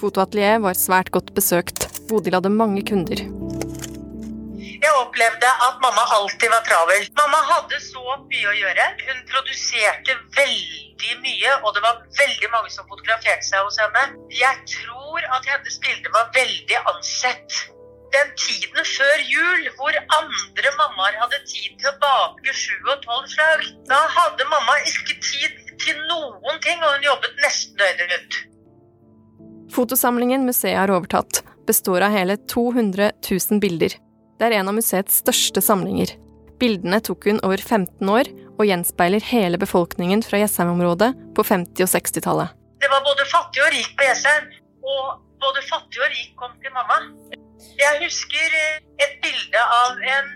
Fotoatelieret 0.00 0.62
var 0.64 0.78
svært 0.78 1.10
godt 1.14 1.34
besøkt. 1.36 1.88
Bodil 2.08 2.36
hadde 2.36 2.52
mange 2.52 2.82
kunder. 2.88 3.20
Jeg 4.84 4.92
opplevde 5.00 5.50
at 5.66 5.76
mamma 5.84 6.02
alltid 6.16 6.50
var 6.54 6.64
travel. 6.68 7.06
Mamma 7.20 7.40
hadde 7.50 7.78
så 7.80 8.16
mye 8.30 8.48
å 8.50 8.56
gjøre. 8.58 8.86
Hun 9.06 9.20
produserte 9.30 10.16
veldig 10.36 11.14
mye, 11.24 11.54
og 11.62 11.70
det 11.76 11.84
var 11.86 12.02
veldig 12.18 12.50
mange 12.52 12.72
som 12.74 12.88
fotograferte 12.90 13.46
seg 13.48 13.64
hos 13.64 13.80
henne. 13.80 14.04
Jeg 14.44 14.60
tror 14.74 15.24
at 15.36 15.48
hennes 15.52 15.78
bilder 15.86 16.12
var 16.18 16.28
veldig 16.36 16.82
ansett. 16.92 17.60
Den 18.14 18.34
tiden 18.38 18.84
før 18.96 19.22
jul, 19.36 19.68
hvor 19.78 19.96
andre 20.18 20.74
mammaer 20.80 21.16
hadde 21.22 21.40
tid 21.48 21.72
til 21.80 21.90
å 21.90 21.98
bake 22.04 22.52
sju 22.54 22.76
og 22.92 23.00
tolv 23.06 23.30
slag, 23.32 23.64
da 23.90 24.04
hadde 24.18 24.52
mamma 24.52 24.76
ikke 24.86 25.16
tid 25.18 25.62
til 25.82 25.96
noen 26.10 26.60
ting, 26.66 26.82
og 26.84 26.92
hun 26.92 27.08
jobbet 27.08 27.40
nesten 27.46 27.80
døgnet 27.80 28.12
rundt. 28.12 28.44
Fotosamlingen 29.74 30.44
museet 30.46 30.78
har 30.78 30.90
overtatt, 30.90 31.42
består 31.66 32.04
av 32.06 32.12
hele 32.14 32.36
200 32.36 33.10
000 33.50 33.60
bilder. 33.60 33.96
Det 34.38 34.46
er 34.46 34.60
en 34.60 34.68
av 34.70 34.76
museets 34.76 35.16
største 35.24 35.62
samlinger. 35.64 36.12
Bildene 36.62 37.00
tok 37.02 37.26
hun 37.26 37.40
over 37.42 37.58
15 37.58 38.10
år, 38.10 38.30
og 38.54 38.68
gjenspeiler 38.68 39.24
hele 39.32 39.58
befolkningen 39.58 40.22
fra 40.22 40.38
Jessheim-området 40.38 41.10
på 41.34 41.42
50- 41.48 41.82
og 41.88 41.90
60-tallet. 41.90 42.54
Det 42.84 42.90
var 42.92 43.02
både 43.02 43.26
fattig 43.26 43.64
og 43.64 43.74
rik 43.74 43.90
på 43.98 44.06
Jessheim, 44.06 44.46
og 44.86 45.18
både 45.42 45.66
fattig 45.66 46.04
og 46.04 46.14
rik 46.14 46.30
kom 46.38 46.54
til 46.62 46.74
mamma. 46.76 47.00
Jeg 47.74 47.98
husker 48.04 48.58
eh, 48.60 48.78
et 49.02 49.18
bilde 49.24 49.66
av 49.80 49.98
en 50.14 50.32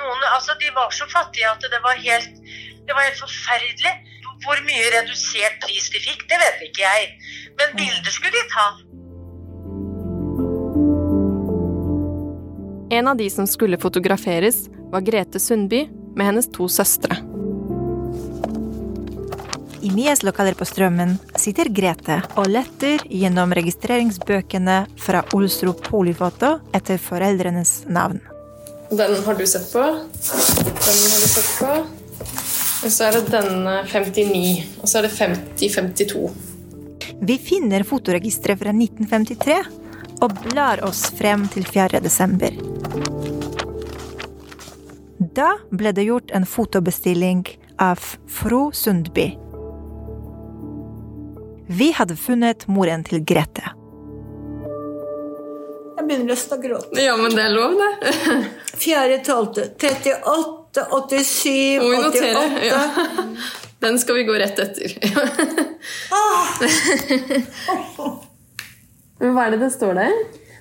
noen 0.00 0.22
Altså, 0.34 0.56
de 0.58 0.70
var 0.74 0.90
så 0.96 1.06
fattige 1.12 1.46
at 1.46 1.62
det 1.62 1.80
var 1.84 1.98
helt 2.00 2.38
Det 2.86 2.96
var 2.96 3.06
helt 3.06 3.20
forferdelig. 3.20 3.92
Hvor 4.40 4.60
mye 4.64 4.92
redusert 4.94 5.58
pris 5.64 5.90
de 5.92 6.00
fikk, 6.00 6.24
det 6.30 6.38
vet 6.40 6.62
ikke 6.68 6.84
jeg. 6.86 7.10
Men 7.60 7.74
bilder 7.76 8.14
skulle 8.14 8.32
de 8.36 8.44
ta. 8.54 8.68
En 12.90 13.08
av 13.08 13.16
de 13.20 13.28
som 13.30 13.46
skulle 13.46 13.78
fotograferes, 13.78 14.64
var 14.90 15.04
Grete 15.06 15.38
Sundby 15.38 15.84
med 16.16 16.26
hennes 16.26 16.48
to 16.50 16.66
søstre. 16.68 17.20
I 19.80 19.90
Mies 19.94 20.24
lokaler 20.26 20.56
på 20.58 20.66
Strømmen 20.68 21.14
sitter 21.40 21.70
Grete 21.72 22.18
og 22.34 22.50
letter 22.50 23.00
gjennom 23.08 23.54
registreringsbøkene 23.56 24.82
fra 25.00 25.22
Olsrud 25.36 25.80
Polifoto 25.86 26.56
etter 26.76 27.00
foreldrenes 27.00 27.84
navn. 27.88 28.20
Den 28.90 29.22
har 29.24 29.38
du 29.38 29.46
sett 29.46 29.70
på. 29.72 29.86
Den 29.86 31.00
har 31.14 31.24
du 31.24 31.30
sett 31.30 31.50
på. 31.60 31.99
Og 32.80 32.92
så 32.92 33.04
er 33.10 33.18
det 33.18 33.26
denne 33.34 33.74
59. 33.84 34.80
Og 34.80 34.88
så 34.88 34.98
er 35.00 35.08
det 35.08 35.12
50-52. 35.12 36.30
Vi 37.20 37.36
finner 37.38 37.84
fotoregisteret 37.84 38.60
fra 38.62 38.72
1953 38.72 39.58
og 40.24 40.36
blar 40.46 40.80
oss 40.84 41.02
frem 41.18 41.44
til 41.52 41.66
4. 41.68 42.00
desember. 42.00 42.56
Da 45.20 45.50
ble 45.70 45.92
det 45.96 46.06
gjort 46.08 46.32
en 46.36 46.46
fotobestilling 46.48 47.44
av 47.80 48.00
Fro 48.28 48.70
Sundby. 48.72 49.28
Vi 51.70 51.90
hadde 51.96 52.16
funnet 52.16 52.64
moren 52.68 53.04
til 53.06 53.20
Grete. 53.24 53.76
Jeg 56.00 56.08
begynner 56.08 56.32
nesten 56.32 56.56
å 56.56 56.62
gråte. 56.64 56.96
Ja, 57.04 57.12
men 57.20 57.36
det 57.36 57.44
er 57.44 57.52
lov, 57.52 57.76
det. 57.76 57.92
4.12. 58.80 60.59
38, 60.74 61.24
87, 61.24 61.80
Må 61.82 61.88
vi 61.90 61.96
notere. 62.04 62.36
88 62.36 62.66
Ja. 62.66 62.80
Den 63.80 63.98
skal 63.98 64.14
vi 64.18 64.24
gå 64.28 64.34
rett 64.36 64.58
etter. 64.60 64.92
Men 69.20 69.32
Hva 69.34 69.46
er 69.46 69.50
det 69.56 69.60
det 69.64 69.70
står 69.72 69.96
der? 69.96 70.12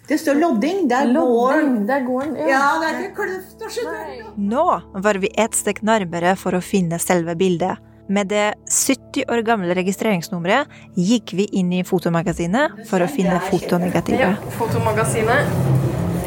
Det 0.10 0.18
står 0.18 0.40
lodding. 0.42 0.88
Det 0.90 0.98
er 0.98 1.12
gården. 1.14 1.76
Det 1.86 1.94
er 1.94 2.06
gården. 2.08 2.34
Ja, 2.50 2.64
det 2.82 2.88
er 2.88 3.02
ikke 3.04 3.28
kløft 3.28 3.62
og 3.62 3.76
skjønner. 3.76 4.32
Nå 4.40 4.66
var 5.06 5.20
vi 5.22 5.30
et 5.38 5.58
steg 5.58 5.84
nærmere 5.86 6.34
for 6.40 6.58
å 6.58 6.62
finne 6.64 6.98
selve 7.04 7.36
bildet. 7.38 7.78
Med 8.10 8.32
det 8.32 8.56
70 8.66 9.28
år 9.30 9.44
gamle 9.46 9.76
registreringsnummeret 9.78 10.72
gikk 10.98 11.36
vi 11.38 11.46
inn 11.62 11.70
i 11.78 11.84
fotomagasinet 11.86 12.88
for 12.90 13.06
å 13.06 13.12
finne 13.12 13.38
Ja, 13.38 13.44
fotonegativet. 13.52 14.50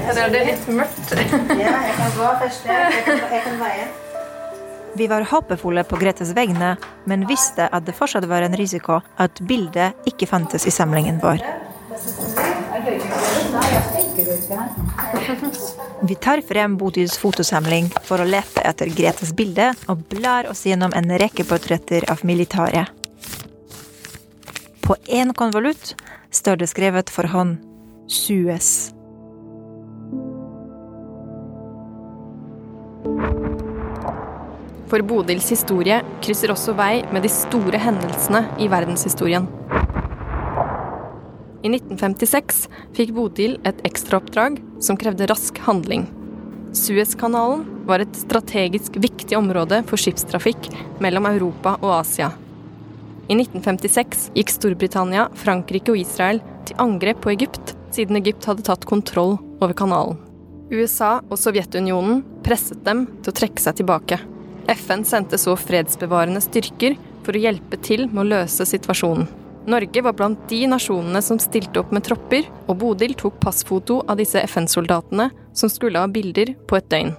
Her 0.02 0.22
er 0.24 0.32
litt 0.34 0.68
mørkt. 0.68 1.12
ja, 1.14 1.74
jeg 1.88 1.98
kan 1.98 2.16
gå 2.16 2.30
først. 2.44 2.66
Jeg 2.66 3.42
kan 3.44 3.60
veie. 3.62 3.90
Vi 4.94 5.06
var 5.08 5.24
håpefulle 5.24 5.84
på 5.88 5.96
Gretes 5.96 6.34
vegne, 6.36 6.74
men 7.08 7.24
visste 7.28 7.68
at 7.72 7.86
det 7.86 7.94
fortsatt 7.96 8.26
var 8.28 8.44
en 8.44 8.56
risiko 8.58 9.00
at 9.16 9.40
bildet 9.48 9.96
ikke 10.08 10.28
fantes 10.28 10.66
i 10.68 10.74
samlingen 10.74 11.20
vår. 11.22 11.40
Vi 16.02 16.14
tar 16.14 16.42
frem 16.44 16.76
Bodils 16.76 17.16
fotosamling 17.18 17.88
for 18.04 18.20
å 18.20 18.28
lete 18.28 18.64
etter 18.68 18.92
Gretes 18.92 19.32
bilde 19.38 19.70
og 19.88 20.04
blar 20.12 20.50
oss 20.50 20.66
gjennom 20.68 20.92
en 20.98 21.14
rekke 21.22 21.46
portretter 21.48 22.04
av 22.12 22.24
militære. 22.26 22.84
På 24.82 24.98
én 25.06 25.32
konvolutt 25.32 25.94
står 26.34 26.60
det 26.60 26.68
skrevet 26.72 27.12
for 27.12 27.30
hånd 27.32 27.62
Suez. 28.12 28.90
For 34.92 35.00
Bodils 35.08 35.46
historie 35.48 36.02
krysser 36.20 36.50
også 36.52 36.74
vei 36.76 36.98
med 37.16 37.24
de 37.24 37.30
store 37.32 37.78
hendelsene 37.80 38.42
i 38.60 38.66
verdenshistorien. 38.68 39.46
I 41.64 41.70
1956 41.70 42.58
fikk 42.98 43.14
Bodil 43.16 43.54
et 43.64 43.78
ekstraoppdrag 43.88 44.58
som 44.84 44.98
krevde 45.00 45.24
rask 45.30 45.56
handling. 45.64 46.04
Suezkanalen 46.76 47.62
var 47.88 48.04
et 48.04 48.18
strategisk 48.20 48.98
viktig 49.00 49.38
område 49.38 49.78
for 49.88 49.96
skipstrafikk 49.96 50.68
mellom 51.00 51.30
Europa 51.30 51.78
og 51.80 51.94
Asia. 52.02 52.28
I 53.32 53.38
1956 53.38 54.26
gikk 54.36 54.52
Storbritannia, 54.52 55.30
Frankrike 55.40 55.94
og 55.94 56.02
Israel 56.02 56.42
til 56.68 56.76
angrep 56.84 57.24
på 57.24 57.32
Egypt, 57.32 57.72
siden 57.96 58.20
Egypt 58.20 58.44
hadde 58.50 58.68
tatt 58.68 58.84
kontroll 58.84 59.38
over 59.62 59.72
kanalen. 59.72 60.20
USA 60.68 61.14
og 61.30 61.40
Sovjetunionen 61.40 62.20
presset 62.44 62.84
dem 62.84 63.06
til 63.22 63.32
å 63.32 63.38
trekke 63.40 63.64
seg 63.64 63.80
tilbake. 63.80 64.20
FN 64.70 65.04
sendte 65.08 65.38
så 65.40 65.54
fredsbevarende 65.58 66.42
styrker 66.44 66.98
for 67.26 67.36
å 67.36 67.42
hjelpe 67.42 67.78
til 67.82 68.06
med 68.10 68.24
å 68.24 68.28
løse 68.34 68.66
situasjonen. 68.68 69.28
Norge 69.62 70.02
var 70.02 70.14
blant 70.18 70.40
de 70.50 70.64
nasjonene 70.66 71.20
som 71.22 71.38
stilte 71.38 71.78
opp 71.82 71.92
med 71.94 72.02
tropper, 72.06 72.48
og 72.66 72.80
Bodil 72.80 73.14
tok 73.18 73.36
passfoto 73.42 74.00
av 74.10 74.18
disse 74.18 74.40
FN-soldatene 74.48 75.28
som 75.54 75.70
skulle 75.70 76.02
ha 76.02 76.10
bilder 76.10 76.56
på 76.66 76.80
et 76.80 76.88
døgn. 76.90 77.12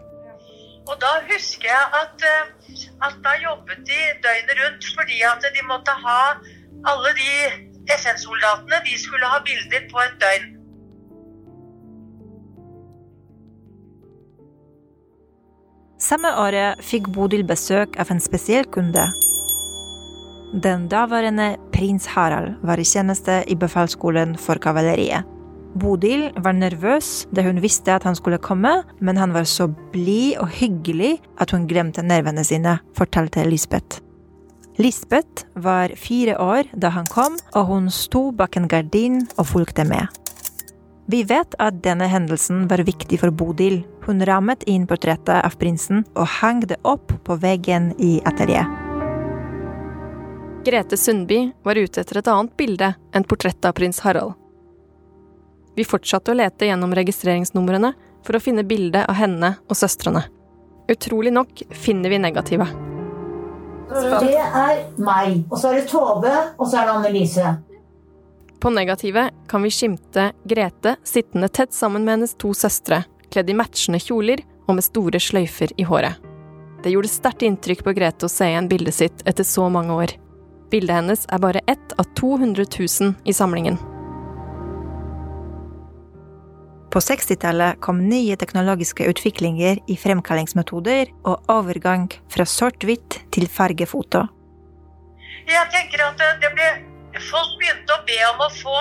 Og 0.83 0.97
da 0.99 1.13
husker 1.29 1.69
jeg 1.69 1.85
at, 1.99 2.25
eh, 2.27 2.81
at 3.07 3.15
da 3.23 3.37
jobbet 3.39 3.85
de 3.87 4.01
døgnet 4.25 4.57
rundt 4.59 4.89
fordi 4.97 5.21
at 5.23 5.45
de 5.55 5.63
måtte 5.69 5.95
ha 6.03 6.35
alle 6.91 7.13
de 7.15 7.31
FN-soldatene, 7.95 8.81
de 8.83 8.97
skulle 8.99 9.29
ha 9.31 9.39
bilder 9.47 9.87
på 9.91 10.03
et 10.03 10.19
døgn. 10.19 10.51
Samme 16.03 16.33
året 16.35 16.81
fikk 16.83 17.05
Bodil 17.15 17.45
besøk 17.47 17.93
av 18.01 18.09
en 18.11 18.19
spesiell 18.19 18.65
kunde. 18.73 19.05
Den 20.65 20.89
daværende 20.91 21.53
prins 21.71 22.09
Harald 22.11 22.57
var 22.67 22.81
i 22.81 22.85
tjeneste 22.87 23.39
i 23.47 23.55
befalsskolen 23.55 24.35
for 24.35 24.59
kavaleriet. 24.59 25.23
Bodil 25.79 26.27
var 26.43 26.57
nervøs 26.57 27.23
da 27.33 27.45
hun 27.47 27.61
visste 27.63 27.95
at 27.95 28.03
han 28.05 28.17
skulle 28.19 28.41
komme, 28.43 28.75
men 28.99 29.17
han 29.17 29.31
var 29.33 29.47
så 29.49 29.69
blid 29.93 30.41
og 30.43 30.51
hyggelig 30.59 31.15
at 31.41 31.55
hun 31.55 31.69
glemte 31.71 32.03
nervene 32.05 32.43
sine, 32.45 32.75
fortalte 32.97 33.47
Lisbeth. 33.47 34.03
Lisbeth 34.77 35.47
var 35.55 35.95
fire 35.97 36.35
år 36.41 36.67
da 36.75 36.91
han 36.93 37.07
kom, 37.09 37.39
og 37.55 37.71
hun 37.71 37.87
sto 37.93 38.27
bak 38.35 38.59
en 38.59 38.67
gardin 38.67 39.21
og 39.37 39.47
fulgte 39.53 39.87
med. 39.87 40.11
Vi 41.05 41.23
vet 41.23 41.55
at 41.59 41.81
denne 41.83 42.07
hendelsen 42.07 42.67
var 42.67 42.83
viktig 42.87 43.19
for 43.19 43.31
Bodil. 43.31 43.81
Hun 44.05 44.23
rammet 44.25 44.63
inn 44.63 44.85
portrettet 44.87 45.43
av 45.43 45.57
prinsen 45.59 46.05
og 46.15 46.29
hang 46.39 46.63
det 46.67 46.79
opp 46.87 47.11
på 47.27 47.35
veggen 47.43 47.91
i 47.99 48.21
atelieret. 48.25 48.79
Grete 50.63 50.95
Sundby 50.97 51.49
var 51.63 51.75
ute 51.75 51.99
etter 51.99 52.21
et 52.21 52.29
annet 52.31 52.55
bilde 52.55 52.93
enn 53.11 53.27
portrettet 53.27 53.67
av 53.67 53.75
prins 53.75 53.99
Harald. 54.05 54.37
Vi 55.75 55.83
fortsatte 55.83 56.31
å 56.31 56.37
lete 56.37 56.69
gjennom 56.69 56.93
registreringsnumrene 56.95 57.91
for 58.23 58.37
å 58.37 58.43
finne 58.43 58.63
bilde 58.63 59.01
av 59.03 59.17
henne 59.19 59.57
og 59.67 59.75
søstrene. 59.75 60.23
Utrolig 60.87 61.33
nok 61.35 61.65
finner 61.75 62.13
vi 62.13 62.21
negative. 62.21 62.69
Det 63.91 64.37
er 64.39 64.85
meg. 65.03 65.43
Og 65.51 65.59
så 65.59 65.73
er 65.73 65.81
det 65.81 65.89
Tove, 65.91 66.33
og 66.55 66.69
så 66.69 66.79
er 66.79 66.87
det 66.87 66.95
Annelise. 66.95 67.55
På 68.63 68.69
negativet 68.69 69.33
kan 69.49 69.61
vi 69.61 69.71
skimte 69.71 70.31
Grete 70.43 70.95
sittende 71.03 71.47
tett 71.47 71.73
sammen 71.73 72.05
med 72.05 72.11
hennes 72.11 72.35
to 72.35 72.53
søstre, 72.53 73.01
kledd 73.31 73.49
i 73.49 73.55
matchende 73.59 73.99
kjoler 73.99 74.39
og 74.69 74.77
med 74.77 74.85
store 74.85 75.19
sløyfer 75.19 75.73
i 75.75 75.83
håret. 75.83 76.15
Det 76.79 76.93
gjorde 76.93 77.11
sterkt 77.11 77.43
inntrykk 77.43 77.81
på 77.83 77.91
Grete 77.97 78.23
å 78.23 78.31
se 78.31 78.47
igjen 78.47 78.69
bildet 78.71 78.95
sitt 78.95 79.25
etter 79.27 79.43
så 79.43 79.65
mange 79.67 79.97
år. 80.05 80.13
Bildet 80.71 80.95
hennes 80.95 81.25
er 81.27 81.41
bare 81.43 81.63
ett 81.67 81.97
av 81.99 82.07
200 82.15 82.63
000 82.77 83.11
i 83.27 83.35
samlingen. 83.35 83.81
På 86.95 87.03
60-tallet 87.03 87.83
kom 87.83 87.99
nye 88.07 88.39
teknologiske 88.39 89.11
utviklinger 89.11 89.83
i 89.91 89.99
fremkallingsmetoder 89.99 91.11
og 91.27 91.51
overgang 91.51 92.07
fra 92.31 92.47
sort-hvitt 92.47 93.25
til 93.35 93.51
fargefoto. 93.59 94.23
Jeg 95.51 95.67
tenker 95.75 96.07
at 96.07 96.27
det 96.39 96.55
ble 96.55 96.71
Folk 97.21 97.57
begynte 97.59 97.93
å 97.93 98.03
be 98.07 98.19
om 98.31 98.41
å 98.45 98.49
få 98.57 98.77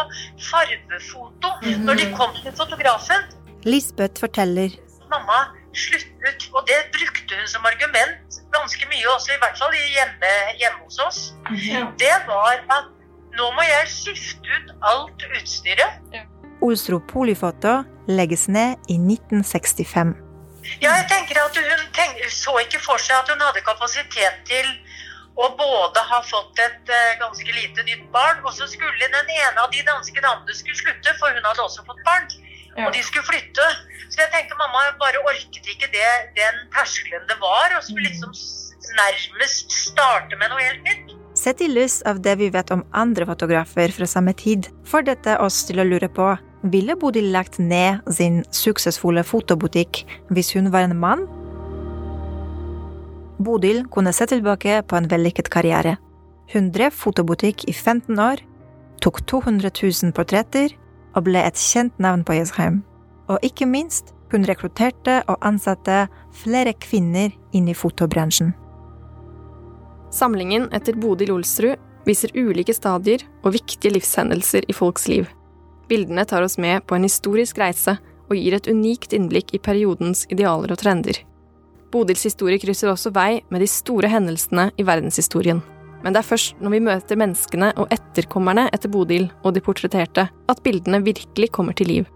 farvefoto 0.51 1.53
når 1.85 2.01
de 2.01 2.07
kom 2.17 2.33
til 2.41 2.55
fotografen. 2.57 3.29
Lisbeth 3.69 4.21
forteller 4.23 4.73
Mamma 5.13 5.53
sluttet, 5.77 6.49
og 6.57 6.65
det 6.69 6.79
brukte 6.95 7.37
hun 7.37 7.49
som 7.49 7.67
argument 7.69 8.41
ganske 8.53 8.89
mye 8.89 9.09
også, 9.15 9.35
i 9.35 9.41
hvert 9.41 9.61
fall 9.61 9.77
hjemme, 9.77 10.33
hjemme 10.61 10.85
hos 10.85 10.99
oss. 11.05 11.21
Det 12.01 12.17
var 12.29 12.61
at 12.73 12.91
nå 13.37 13.49
må 13.57 13.65
jeg 13.65 13.89
skifte 13.93 14.59
ut 14.59 14.75
alt 14.89 15.25
utstyret. 15.39 16.19
Olsro 16.63 17.01
Polifoto 17.13 17.81
legges 18.09 18.47
ned 18.49 18.77
i 18.93 18.99
1965. 19.01 20.13
Ja, 20.83 20.93
jeg 20.95 21.09
tenker 21.11 21.41
at 21.43 21.57
Hun 21.59 21.87
tenk, 21.97 22.21
så 22.31 22.55
ikke 22.63 22.79
for 22.83 23.01
seg 23.03 23.19
at 23.19 23.31
hun 23.33 23.41
hadde 23.43 23.65
kapasitet 23.67 24.45
til 24.47 24.69
å 25.37 25.49
både 25.57 26.03
har 26.11 26.25
fått 26.29 26.61
et 26.61 26.93
uh, 26.93 27.13
ganske 27.21 27.55
lite 27.57 27.85
nytt 27.89 28.05
barn, 28.15 28.43
og 28.45 28.53
så 28.57 28.69
skulle 28.69 29.09
den 29.13 29.31
ene 29.39 29.65
av 29.65 29.71
de 29.73 29.81
danske 29.87 30.21
damene 30.21 30.57
skulle 30.57 30.79
slutte, 30.79 31.15
for 31.21 31.33
hun 31.33 31.49
hadde 31.49 31.65
også 31.65 31.87
fått 31.89 32.03
barn. 32.09 32.29
Ja. 32.73 32.87
Og 32.87 32.97
de 32.97 33.03
skulle 33.05 33.25
flytte. 33.29 33.65
Så 34.13 34.21
jeg 34.21 34.31
tenker 34.33 34.61
mamma 34.61 34.91
bare 35.01 35.21
orket 35.25 35.67
ikke 35.75 35.89
det, 35.93 36.11
den 36.37 36.63
terskelen 36.75 37.25
det 37.29 37.39
var, 37.41 37.73
og 37.77 37.85
skulle 37.87 38.11
liksom 38.11 38.33
nærmest 38.99 39.73
starte 39.73 40.37
med 40.37 40.53
noe 40.53 40.61
helt 40.61 40.87
nytt. 40.89 41.19
Sett 41.39 41.63
i 41.65 41.69
lys 41.71 42.03
av 42.09 42.21
det 42.21 42.35
vi 42.43 42.51
vet 42.53 42.71
om 42.75 42.85
andre 42.93 43.25
fotografer 43.29 43.93
fra 43.97 44.09
samme 44.09 44.35
tid, 44.37 44.69
får 44.89 45.07
dette 45.09 45.37
oss 45.41 45.63
til 45.69 45.81
å 45.81 45.87
lure 45.89 46.11
på 46.13 46.35
ville 46.63 46.95
Bodil 46.95 47.33
lagt 47.35 47.59
ned 47.59 48.05
sin 48.13 48.43
suksessfulle 48.55 49.25
fotobutikk 49.27 50.05
hvis 50.31 50.53
hun 50.55 50.71
var 50.75 50.87
en 50.87 50.99
mann? 50.99 51.25
Bodil 53.45 53.85
kunne 53.93 54.13
se 54.13 54.27
tilbake 54.31 54.81
på 54.89 54.97
en 54.99 55.09
vellykket 55.11 55.51
karriere. 55.53 55.97
Hun 56.53 56.71
drev 56.75 56.95
fotobutikk 56.95 57.65
i 57.69 57.73
15 57.73 58.19
år, 58.21 58.43
tok 59.03 59.23
200 59.27 59.71
000 59.83 60.15
portretter 60.17 60.75
og 61.17 61.27
ble 61.29 61.43
et 61.43 61.59
kjent 61.59 61.95
navn 62.03 62.25
på 62.25 62.37
Jessheim. 62.39 62.83
Og 63.31 63.43
ikke 63.47 63.69
minst, 63.69 64.13
hun 64.33 64.47
rekrutterte 64.49 65.21
og 65.29 65.41
ansatte 65.45 66.07
flere 66.43 66.73
kvinner 66.81 67.33
inn 67.53 67.69
i 67.69 67.77
fotobransjen. 67.77 68.55
Samlingen 70.13 70.69
etter 70.77 70.97
Bodil 71.01 71.33
Olsrud 71.33 71.81
viser 72.05 72.33
ulike 72.37 72.75
stadier 72.77 73.23
og 73.43 73.55
viktige 73.55 73.95
livshendelser 73.95 74.67
i 74.69 74.77
folks 74.77 75.07
liv. 75.09 75.29
Bildene 75.89 76.25
tar 76.29 76.45
oss 76.45 76.59
med 76.61 76.85
på 76.87 76.97
en 76.97 77.07
historisk 77.07 77.61
reise 77.61 77.97
og 78.29 78.37
gir 78.37 78.57
et 78.57 78.69
unikt 78.69 79.13
innblikk 79.17 79.53
i 79.55 79.61
periodens 79.63 80.25
idealer 80.33 80.73
og 80.73 80.81
trender. 80.81 81.21
Bodils 81.93 82.25
historie 82.25 82.61
krysser 82.61 82.91
også 82.93 83.13
vei 83.13 83.43
med 83.53 83.61
de 83.61 83.69
store 83.69 84.09
hendelsene 84.09 84.71
i 84.81 84.87
verdenshistorien. 84.89 85.61
Men 86.03 86.15
det 86.15 86.23
er 86.23 86.27
først 86.27 86.59
når 86.63 86.75
vi 86.75 86.83
møter 86.89 87.21
menneskene 87.21 87.71
og 87.79 87.93
etterkommerne 87.95 88.67
etter 88.75 88.91
Bodil 88.91 89.29
og 89.45 89.55
de 89.55 89.63
portretterte, 89.63 90.27
at 90.27 90.63
bildene 90.65 91.03
virkelig 91.05 91.53
kommer 91.55 91.77
til 91.79 91.93
liv. 91.93 92.11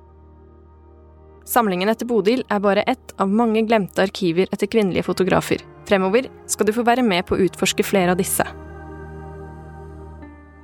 Samlingen 1.47 1.93
etter 1.93 2.09
Bodil 2.11 2.43
er 2.51 2.63
bare 2.63 2.83
ett 2.91 3.15
av 3.23 3.31
mange 3.31 3.63
glemte 3.69 4.03
arkiver 4.03 4.49
etter 4.51 4.67
kvinnelige 4.67 5.07
fotografer. 5.07 5.63
Fremover 5.87 6.27
skal 6.51 6.67
du 6.67 6.75
få 6.75 6.83
være 6.87 7.07
med 7.07 7.29
på 7.29 7.37
å 7.37 7.45
utforske 7.47 7.87
flere 7.87 8.17
av 8.17 8.19
disse. 8.19 8.47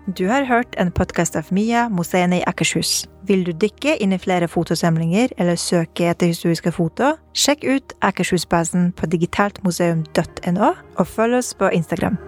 Du 0.07 0.27
har 0.27 0.43
hørt 0.45 0.75
en 0.83 0.91
podkast 0.91 1.37
av 1.38 1.53
Mia, 1.55 1.85
Museene 1.88 2.41
i 2.41 2.43
Akershus. 2.51 3.05
Vil 3.29 3.45
du 3.47 3.53
dykke 3.55 3.95
inn 4.03 4.11
i 4.11 4.19
flere 4.19 4.49
fotosamlinger 4.51 5.31
eller 5.38 5.55
søke 5.55 6.09
etter 6.11 6.33
historiske 6.33 6.73
foto, 6.75 7.12
sjekk 7.38 7.62
ut 7.62 7.95
Akershusbasen 8.03 8.91
på 8.99 9.07
digitaltmuseum.no, 9.15 10.75
og 10.99 11.07
følg 11.07 11.38
oss 11.38 11.55
på 11.55 11.71
Instagram. 11.71 12.19